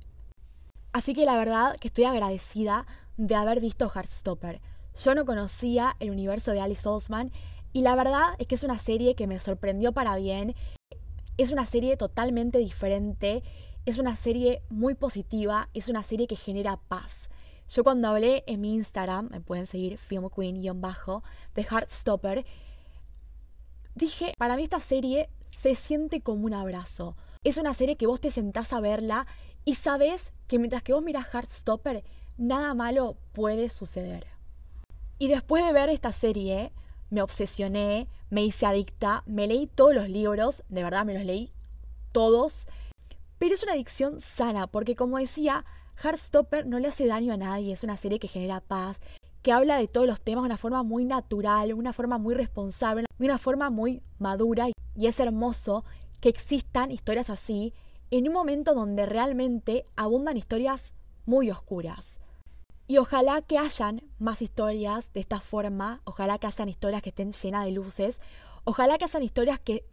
Así 0.93 1.15
que 1.15 1.25
la 1.25 1.37
verdad 1.37 1.77
que 1.77 1.89
estoy 1.89 2.05
agradecida 2.05 2.87
de 3.17 3.35
haber 3.35 3.61
visto 3.61 3.91
Heartstopper. 3.95 4.61
Yo 4.97 5.15
no 5.15 5.25
conocía 5.25 5.97
el 6.01 6.11
universo 6.11 6.53
de 6.53 6.61
Alice 6.61 6.89
Osman 6.89 7.31
y 7.73 7.83
la 7.83 7.95
verdad 7.95 8.35
es 8.39 8.47
que 8.47 8.55
es 8.55 8.65
una 8.65 8.79
serie 8.79 9.15
que 9.15 9.27
me 9.27 9.39
sorprendió 9.39 9.93
para 9.93 10.17
bien. 10.17 10.55
Es 11.37 11.53
una 11.53 11.67
serie 11.67 11.97
totalmente 11.97 12.59
diferente 12.59 13.43
es 13.89 13.99
una 13.99 14.17
serie 14.17 14.61
muy 14.69 14.95
positiva, 14.95 15.67
es 15.73 15.89
una 15.89 16.03
serie 16.03 16.27
que 16.27 16.37
genera 16.37 16.77
paz. 16.77 17.31
Yo 17.71 17.83
cuando 17.83 18.09
hablé 18.09 18.45
en 18.47 18.61
mi 18.61 18.75
Instagram, 18.75 19.31
me 19.31 19.41
pueden 19.41 19.65
seguir 19.65 19.97
Film 19.97 20.29
Queen-bajo, 20.29 21.23
de 21.55 21.63
Heartstopper, 21.63 22.45
dije, 23.95 24.35
para 24.37 24.57
mí 24.57 24.65
esta 24.65 24.79
serie 24.79 25.31
se 25.49 25.75
siente 25.75 26.21
como 26.21 26.45
un 26.45 26.53
abrazo. 26.53 27.17
Es 27.45 27.57
una 27.57 27.73
serie 27.73 27.97
que 27.97 28.07
vos 28.07 28.21
te 28.21 28.31
sentás 28.31 28.75
a 28.75 28.81
verla 28.81 29.27
y 29.65 29.75
sabes 29.75 30.33
que 30.47 30.59
mientras 30.59 30.83
que 30.83 30.93
vos 30.93 31.03
mirás 31.03 31.29
Heartstopper, 31.33 32.05
nada 32.37 32.75
malo 32.75 33.17
puede 33.33 33.69
suceder. 33.69 34.27
Y 35.19 35.29
después 35.29 35.65
de 35.65 35.73
ver 35.73 35.89
esta 35.89 36.13
serie, 36.13 36.73
me 37.11 37.23
obsesioné, 37.23 38.09
me 38.31 38.45
hice 38.45 38.67
adicta, 38.67 39.23
me 39.27 39.47
leí 39.47 39.67
todos 39.67 39.95
los 39.95 40.09
libros, 40.09 40.63
de 40.69 40.83
verdad 40.83 41.05
me 41.05 41.15
los 41.15 41.25
leí 41.25 41.53
todos. 42.13 42.67
Pero 43.39 43.55
es 43.55 43.63
una 43.63 43.73
adicción 43.73 44.21
sana, 44.21 44.67
porque 44.67 44.97
como 44.97 45.19
decía, 45.19 45.65
Heartstopper 46.03 46.67
no 46.67 46.79
le 46.79 46.89
hace 46.89 47.07
daño 47.07 47.33
a 47.33 47.37
nadie, 47.37 47.73
es 47.73 47.83
una 47.83 47.97
serie 47.97 48.19
que 48.19 48.29
genera 48.29 48.61
paz, 48.61 49.01
que 49.43 49.53
habla 49.53 49.77
de 49.77 49.89
todos 49.89 50.07
los 50.07 50.21
temas 50.21 50.43
de 50.43 50.47
una 50.47 50.57
forma 50.57 50.83
muy 50.83 51.05
natural, 51.05 51.75
una 51.75 51.93
forma 51.93 52.19
muy 52.19 52.35
responsable, 52.35 53.07
de 53.19 53.25
una 53.25 53.39
forma 53.39 53.71
muy 53.71 54.03
madura. 54.19 54.69
Y 54.97 55.07
es 55.07 55.21
hermoso 55.21 55.85
que 56.21 56.29
existan 56.29 56.91
historias 56.91 57.31
así 57.31 57.73
en 58.11 58.29
un 58.29 58.35
momento 58.35 58.75
donde 58.75 59.07
realmente 59.07 59.85
abundan 59.97 60.37
historias 60.37 60.95
muy 61.27 61.51
oscuras. 61.51 62.21
Y 62.87 62.97
ojalá 62.97 63.43
que 63.43 63.59
hayan 63.59 64.03
más 64.19 64.41
historias 64.41 65.13
de 65.13 65.21
esta 65.21 65.41
forma, 65.41 66.01
ojalá 66.05 66.39
que 66.39 66.47
hayan 66.47 66.71
historias 66.71 67.03
que 67.03 67.11
estén 67.11 67.33
llenas 67.33 67.67
de 67.67 67.73
luces, 67.73 68.21
ojalá 68.65 68.97
que 68.97 69.05
hayan 69.05 69.23
historias 69.23 69.61
que 69.61 69.85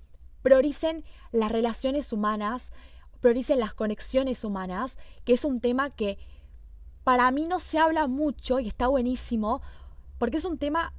prioricen 0.42 1.04
las 1.32 1.52
relaciones 1.52 2.14
humanas, 2.14 2.72
prioricen 3.20 3.60
las 3.60 3.74
conexiones 3.74 4.46
humanas, 4.46 4.98
que 5.26 5.34
es 5.34 5.44
un 5.44 5.60
tema 5.60 5.90
que 5.90 6.18
para 7.04 7.30
mí 7.32 7.48
no 7.48 7.60
se 7.60 7.80
habla 7.80 8.08
mucho 8.08 8.60
y 8.60 8.68
está 8.68 8.88
buenísimo, 8.88 9.62
porque 10.18 10.38
es 10.38 10.46
un 10.46 10.58
tema 10.58 10.94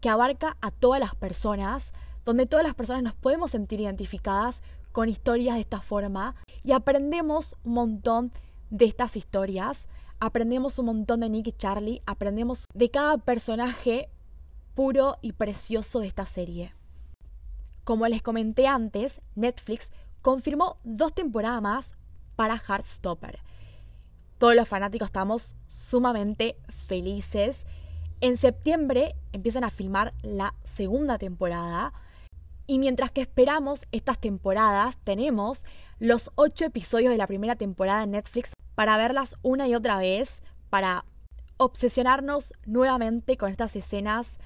que 0.00 0.08
abarca 0.08 0.56
a 0.60 0.70
todas 0.70 1.00
las 1.00 1.14
personas, 1.14 1.92
donde 2.28 2.44
todas 2.44 2.66
las 2.66 2.74
personas 2.74 3.02
nos 3.02 3.14
podemos 3.14 3.52
sentir 3.52 3.80
identificadas 3.80 4.62
con 4.92 5.08
historias 5.08 5.54
de 5.54 5.62
esta 5.62 5.80
forma 5.80 6.34
y 6.62 6.72
aprendemos 6.72 7.56
un 7.64 7.72
montón 7.72 8.32
de 8.68 8.84
estas 8.84 9.16
historias. 9.16 9.88
Aprendemos 10.20 10.78
un 10.78 10.84
montón 10.84 11.20
de 11.20 11.30
Nick 11.30 11.46
y 11.46 11.52
Charlie, 11.52 12.02
aprendemos 12.04 12.66
de 12.74 12.90
cada 12.90 13.16
personaje 13.16 14.10
puro 14.74 15.16
y 15.22 15.32
precioso 15.32 16.00
de 16.00 16.08
esta 16.08 16.26
serie. 16.26 16.74
Como 17.84 18.06
les 18.06 18.20
comenté 18.20 18.66
antes, 18.66 19.22
Netflix 19.34 19.90
confirmó 20.20 20.76
dos 20.84 21.14
temporadas 21.14 21.62
más 21.62 21.92
para 22.36 22.58
Heartstopper. 22.58 23.38
Todos 24.36 24.54
los 24.54 24.68
fanáticos 24.68 25.06
estamos 25.06 25.54
sumamente 25.66 26.58
felices. 26.68 27.64
En 28.20 28.36
septiembre 28.36 29.14
empiezan 29.32 29.64
a 29.64 29.70
filmar 29.70 30.12
la 30.20 30.52
segunda 30.64 31.16
temporada. 31.16 31.94
Y 32.70 32.78
mientras 32.78 33.10
que 33.10 33.22
esperamos 33.22 33.86
estas 33.92 34.18
temporadas, 34.18 34.98
tenemos 35.02 35.62
los 35.98 36.30
ocho 36.34 36.66
episodios 36.66 37.10
de 37.10 37.16
la 37.16 37.26
primera 37.26 37.56
temporada 37.56 38.02
en 38.02 38.10
Netflix 38.10 38.52
para 38.74 38.98
verlas 38.98 39.38
una 39.40 39.66
y 39.66 39.74
otra 39.74 39.96
vez, 39.96 40.42
para 40.68 41.06
obsesionarnos 41.56 42.52
nuevamente 42.66 43.38
con 43.38 43.50
estas 43.50 43.74
escenas 43.74 44.36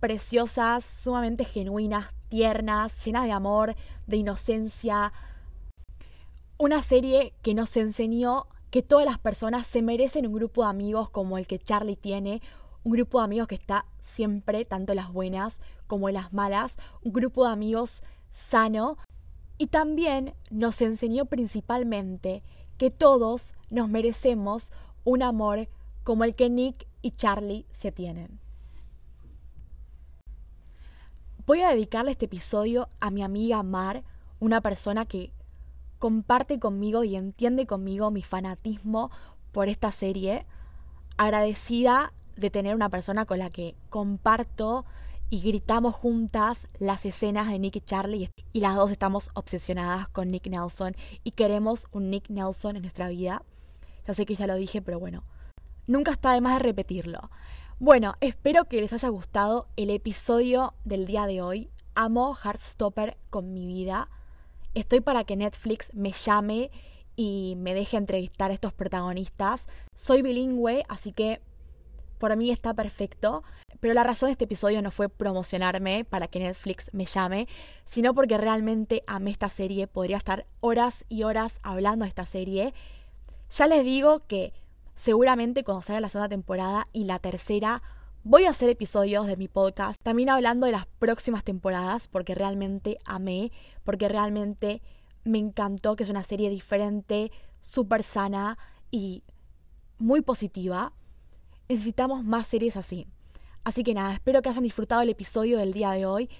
preciosas, 0.00 0.84
sumamente 0.84 1.44
genuinas, 1.44 2.14
tiernas, 2.28 3.04
llenas 3.04 3.24
de 3.26 3.32
amor, 3.32 3.76
de 4.08 4.16
inocencia. 4.16 5.12
Una 6.58 6.82
serie 6.82 7.32
que 7.42 7.54
nos 7.54 7.76
enseñó 7.76 8.48
que 8.72 8.82
todas 8.82 9.06
las 9.06 9.20
personas 9.20 9.68
se 9.68 9.82
merecen 9.82 10.26
un 10.26 10.34
grupo 10.34 10.64
de 10.64 10.70
amigos 10.70 11.10
como 11.10 11.38
el 11.38 11.46
que 11.46 11.60
Charlie 11.60 11.94
tiene, 11.94 12.42
un 12.84 12.92
grupo 12.92 13.18
de 13.18 13.24
amigos 13.24 13.48
que 13.48 13.54
está 13.54 13.84
siempre, 13.98 14.64
tanto 14.64 14.94
las 14.94 15.12
buenas 15.12 15.60
como 15.86 16.10
las 16.10 16.32
malas, 16.32 16.78
un 17.02 17.12
grupo 17.12 17.46
de 17.46 17.52
amigos 17.52 18.02
sano. 18.30 18.96
Y 19.56 19.66
también 19.68 20.34
nos 20.50 20.80
enseñó 20.80 21.26
principalmente 21.26 22.42
que 22.76 22.90
todos 22.90 23.54
nos 23.70 23.88
merecemos 23.88 24.70
un 25.04 25.22
amor 25.22 25.68
como 26.04 26.24
el 26.24 26.34
que 26.34 26.48
Nick 26.48 26.86
y 27.02 27.10
Charlie 27.12 27.66
se 27.70 27.92
tienen. 27.92 28.40
Voy 31.46 31.62
a 31.62 31.70
dedicarle 31.70 32.10
este 32.10 32.26
episodio 32.26 32.88
a 33.00 33.10
mi 33.10 33.22
amiga 33.22 33.62
Mar, 33.62 34.04
una 34.38 34.60
persona 34.60 35.06
que 35.06 35.32
comparte 35.98 36.58
conmigo 36.58 37.04
y 37.04 37.16
entiende 37.16 37.66
conmigo 37.66 38.10
mi 38.10 38.22
fanatismo 38.22 39.10
por 39.52 39.68
esta 39.68 39.90
serie. 39.90 40.46
Agradecida 41.16 42.12
de 42.38 42.50
tener 42.50 42.74
una 42.74 42.88
persona 42.88 43.24
con 43.24 43.38
la 43.38 43.50
que 43.50 43.74
comparto 43.90 44.84
y 45.30 45.40
gritamos 45.42 45.94
juntas 45.94 46.68
las 46.78 47.04
escenas 47.04 47.48
de 47.48 47.58
Nick 47.58 47.76
y 47.76 47.80
Charlie 47.80 48.30
y 48.52 48.60
las 48.60 48.76
dos 48.76 48.90
estamos 48.90 49.30
obsesionadas 49.34 50.08
con 50.08 50.28
Nick 50.28 50.46
Nelson 50.46 50.94
y 51.24 51.32
queremos 51.32 51.86
un 51.92 52.10
Nick 52.10 52.30
Nelson 52.30 52.76
en 52.76 52.82
nuestra 52.82 53.08
vida. 53.08 53.42
Ya 54.06 54.14
sé 54.14 54.24
que 54.24 54.36
ya 54.36 54.46
lo 54.46 54.54
dije, 54.54 54.80
pero 54.80 54.98
bueno, 54.98 55.24
nunca 55.86 56.12
está 56.12 56.32
de 56.32 56.40
más 56.40 56.54
de 56.54 56.60
repetirlo. 56.60 57.30
Bueno, 57.78 58.14
espero 58.20 58.64
que 58.64 58.80
les 58.80 58.92
haya 58.92 59.08
gustado 59.08 59.68
el 59.76 59.90
episodio 59.90 60.74
del 60.84 61.06
día 61.06 61.26
de 61.26 61.42
hoy. 61.42 61.70
Amo 61.94 62.34
Heartstopper 62.34 63.18
con 63.30 63.52
mi 63.52 63.66
vida. 63.66 64.08
Estoy 64.74 65.00
para 65.00 65.24
que 65.24 65.36
Netflix 65.36 65.92
me 65.92 66.12
llame 66.12 66.70
y 67.16 67.54
me 67.58 67.74
deje 67.74 67.96
entrevistar 67.96 68.50
a 68.50 68.54
estos 68.54 68.72
protagonistas. 68.72 69.68
Soy 69.94 70.22
bilingüe, 70.22 70.84
así 70.88 71.12
que 71.12 71.42
por 72.18 72.36
mí 72.36 72.50
está 72.50 72.74
perfecto. 72.74 73.42
Pero 73.80 73.94
la 73.94 74.02
razón 74.02 74.28
de 74.28 74.32
este 74.32 74.44
episodio 74.44 74.82
no 74.82 74.90
fue 74.90 75.08
promocionarme 75.08 76.04
para 76.04 76.26
que 76.26 76.40
Netflix 76.40 76.90
me 76.92 77.06
llame, 77.06 77.48
sino 77.84 78.14
porque 78.14 78.36
realmente 78.36 79.04
amé 79.06 79.30
esta 79.30 79.48
serie. 79.48 79.86
Podría 79.86 80.16
estar 80.16 80.46
horas 80.60 81.04
y 81.08 81.22
horas 81.22 81.60
hablando 81.62 82.04
de 82.04 82.08
esta 82.08 82.26
serie. 82.26 82.74
Ya 83.50 83.66
les 83.66 83.84
digo 83.84 84.26
que 84.26 84.52
seguramente 84.94 85.64
cuando 85.64 85.82
salga 85.82 86.00
la 86.00 86.08
segunda 86.08 86.28
temporada 86.28 86.84
y 86.92 87.04
la 87.04 87.18
tercera 87.18 87.82
voy 88.24 88.44
a 88.44 88.50
hacer 88.50 88.68
episodios 88.68 89.26
de 89.26 89.36
mi 89.36 89.48
podcast 89.48 90.02
también 90.02 90.28
hablando 90.28 90.66
de 90.66 90.72
las 90.72 90.86
próximas 90.98 91.44
temporadas 91.44 92.08
porque 92.08 92.34
realmente 92.34 92.98
amé, 93.04 93.52
porque 93.84 94.08
realmente 94.08 94.82
me 95.24 95.38
encantó 95.38 95.96
que 95.96 96.02
es 96.02 96.10
una 96.10 96.22
serie 96.22 96.50
diferente, 96.50 97.30
súper 97.60 98.02
sana 98.02 98.58
y 98.90 99.22
muy 99.98 100.20
positiva. 100.20 100.92
Necesitamos 101.68 102.24
más 102.24 102.46
series 102.46 102.76
así. 102.76 103.06
Así 103.64 103.84
que 103.84 103.92
nada, 103.92 104.14
espero 104.14 104.40
que 104.40 104.48
hayan 104.48 104.62
disfrutado 104.62 105.02
el 105.02 105.10
episodio 105.10 105.58
del 105.58 105.72
día 105.72 105.90
de 105.90 106.06
hoy. 106.06 106.30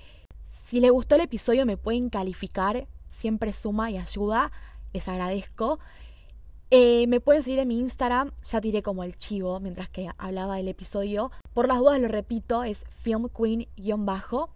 Si 0.47 0.81
les 0.81 0.91
gustó 0.91 1.17
el 1.17 1.21
episodio 1.21 1.67
me 1.67 1.77
pueden 1.77 2.09
calificar, 2.09 2.87
siempre 3.07 3.53
suma 3.53 3.91
y 3.91 3.99
ayuda, 3.99 4.51
les 4.95 5.07
agradezco. 5.09 5.79
Eh, 6.71 7.07
me 7.09 7.21
pueden 7.21 7.43
seguir 7.43 7.59
en 7.59 7.69
mi 7.69 7.79
Instagram, 7.79 8.33
ya 8.43 8.61
tiré 8.61 8.83
como 8.83 9.05
el 9.05 9.17
chivo 9.17 9.61
mientras 9.61 9.88
que 9.88 10.09
hablaba 10.17 10.57
del 10.57 10.69
episodio. 10.69 11.31
Por 11.53 11.69
las 11.69 11.79
dudas 11.79 12.01
lo 12.01 12.09
repito, 12.09 12.64
es 12.64 12.85
filmqueen-bajo. 12.87 14.51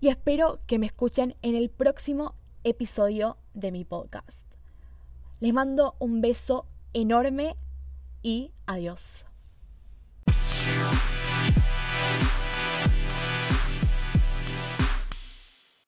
Y 0.00 0.08
espero 0.08 0.60
que 0.66 0.78
me 0.78 0.86
escuchen 0.86 1.36
en 1.42 1.54
el 1.54 1.70
próximo 1.70 2.34
episodio 2.64 3.38
de 3.54 3.72
mi 3.72 3.84
podcast. 3.84 4.46
Les 5.40 5.52
mando 5.54 5.94
un 5.98 6.20
beso 6.20 6.66
enorme 6.92 7.56
y 8.22 8.52
adiós. 8.66 9.24
you. 10.70 11.19